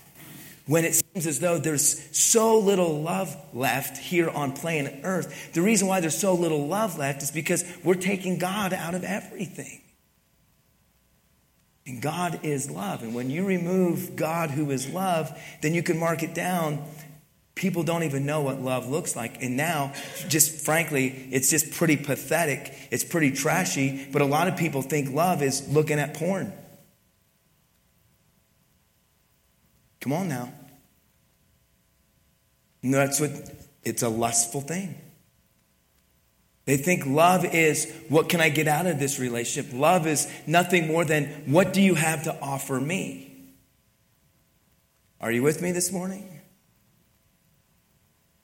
when 0.68 0.86
it 0.86 0.94
seems 0.94 1.26
as 1.26 1.40
though 1.40 1.58
there's 1.58 2.16
so 2.16 2.60
little 2.60 3.02
love 3.02 3.36
left 3.54 3.98
here 3.98 4.30
on 4.30 4.54
planet 4.54 5.00
Earth. 5.04 5.54
The 5.54 5.62
reason 5.62 5.88
why 5.88 6.00
there's 6.00 6.18
so 6.18 6.36
little 6.36 6.68
love 6.68 6.98
left 7.00 7.24
is 7.24 7.32
because 7.32 7.66
we're 7.84 7.96
taking 7.96 8.38
God 8.38 8.72
out 8.72 8.94
of 8.94 9.04
everything. 9.04 9.82
And 11.88 12.02
God 12.02 12.42
is 12.44 12.70
love. 12.70 13.02
And 13.02 13.16
when 13.16 13.32
you 13.32 13.44
remove 13.44 14.16
God, 14.16 14.52
who 14.52 14.70
is 14.70 14.88
love, 14.88 15.36
then 15.62 15.74
you 15.74 15.82
can 15.82 15.98
mark 15.98 16.22
it 16.22 16.36
down 16.36 16.84
People 17.62 17.84
don't 17.84 18.02
even 18.02 18.26
know 18.26 18.42
what 18.42 18.60
love 18.60 18.90
looks 18.90 19.16
like. 19.16 19.44
And 19.44 19.56
now, 19.56 19.94
just 20.28 20.66
frankly, 20.66 21.28
it's 21.30 21.52
just 21.52 21.70
pretty 21.74 21.96
pathetic. 21.96 22.74
It's 22.90 23.04
pretty 23.04 23.30
trashy. 23.30 24.08
But 24.12 24.24
a 24.24 24.26
lot 24.26 24.48
of 24.48 24.58
people 24.58 24.82
think 24.82 25.14
love 25.14 25.44
is 25.44 25.70
looking 25.70 26.00
at 26.00 26.16
porn. 26.16 26.52
Come 30.00 30.12
on 30.12 30.28
now. 30.28 30.52
And 32.82 32.96
that's 32.96 33.20
what 33.20 33.30
it's 33.84 34.02
a 34.02 34.10
lustful 34.10 34.62
thing. 34.62 35.00
They 36.66 36.78
think 36.78 37.06
love 37.06 37.46
is 37.46 37.94
what 38.10 38.28
can 38.28 38.42
I 38.42 38.50
get 38.50 38.68
out 38.68 38.88
of 38.88 38.98
this 38.98 39.20
relationship? 39.20 39.72
Love 39.72 40.08
is 40.08 40.28
nothing 40.48 40.88
more 40.88 41.06
than 41.06 41.26
what 41.46 41.74
do 41.74 41.82
you 41.84 41.94
have 41.94 42.24
to 42.24 42.36
offer 42.42 42.82
me? 42.82 43.54
Are 45.20 45.32
you 45.32 45.44
with 45.44 45.62
me 45.62 45.72
this 45.72 45.92
morning? 45.92 46.41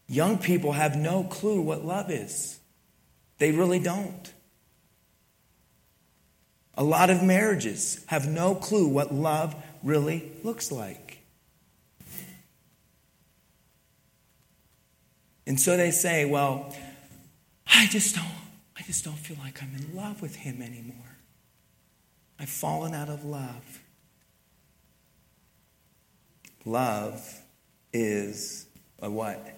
Young 0.08 0.38
people 0.38 0.72
have 0.72 0.96
no 0.96 1.24
clue 1.24 1.62
what 1.62 1.86
love 1.86 2.10
is. 2.10 2.60
They 3.40 3.52
really 3.52 3.80
don't. 3.80 4.34
A 6.76 6.84
lot 6.84 7.10
of 7.10 7.24
marriages 7.24 8.04
have 8.08 8.28
no 8.28 8.56
clue 8.56 8.88
what 8.88 9.14
love 9.14 9.56
really 9.84 10.32
looks 10.44 10.72
like. 10.72 11.20
And 15.46 15.60
so 15.60 15.78
they 15.78 15.92
say, 15.92 16.26
well, 16.26 16.76
I 17.66 17.88
just 17.88 18.16
don't 18.16 18.26
I 18.78 18.84
just 18.84 19.04
don't 19.04 19.18
feel 19.18 19.38
like 19.40 19.62
I'm 19.64 19.74
in 19.76 19.96
love 19.96 20.22
with 20.22 20.36
him 20.36 20.62
anymore. 20.62 21.18
I've 22.40 22.50
fallen 22.50 22.94
out 22.94 23.10
of 23.10 23.26
love. 23.26 23.82
love 26.64 27.42
is 27.94 28.68
a 29.02 29.10
what? 29.10 29.57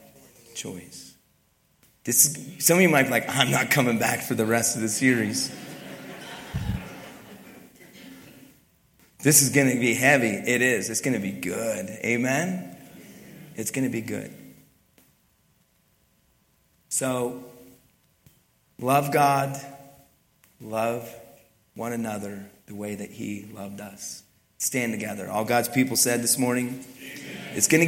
Choice. 0.59 1.15
This, 2.03 2.37
some 2.59 2.75
of 2.75 2.81
you 2.81 2.89
might 2.89 3.03
be 3.03 3.11
like, 3.11 3.29
I'm 3.29 3.49
not 3.49 3.71
coming 3.71 3.97
back 3.97 4.19
for 4.19 4.33
the 4.33 4.45
rest 4.45 4.75
of 4.75 4.81
the 4.81 4.89
series. 4.89 5.55
this 9.23 9.41
is 9.41 9.51
going 9.51 9.71
to 9.73 9.79
be 9.79 9.93
heavy. 9.93 10.27
It 10.27 10.61
is. 10.61 10.89
It's 10.89 10.99
going 10.99 11.13
to 11.13 11.21
be 11.21 11.31
good. 11.31 11.87
Amen? 12.03 12.75
It's 13.55 13.71
going 13.71 13.85
to 13.85 13.89
be 13.89 14.01
good. 14.01 14.33
So, 16.89 17.41
love 18.81 19.13
God, 19.13 19.57
love 20.59 21.09
one 21.73 21.93
another 21.93 22.45
the 22.65 22.75
way 22.75 22.95
that 22.95 23.11
He 23.11 23.47
loved 23.53 23.79
us. 23.79 24.23
Stand 24.57 24.91
together. 24.91 25.29
All 25.29 25.45
God's 25.45 25.69
people 25.69 25.95
said 25.95 26.21
this 26.21 26.37
morning, 26.37 26.67
Amen. 26.67 27.53
it's 27.55 27.69
going 27.69 27.69
to 27.69 27.77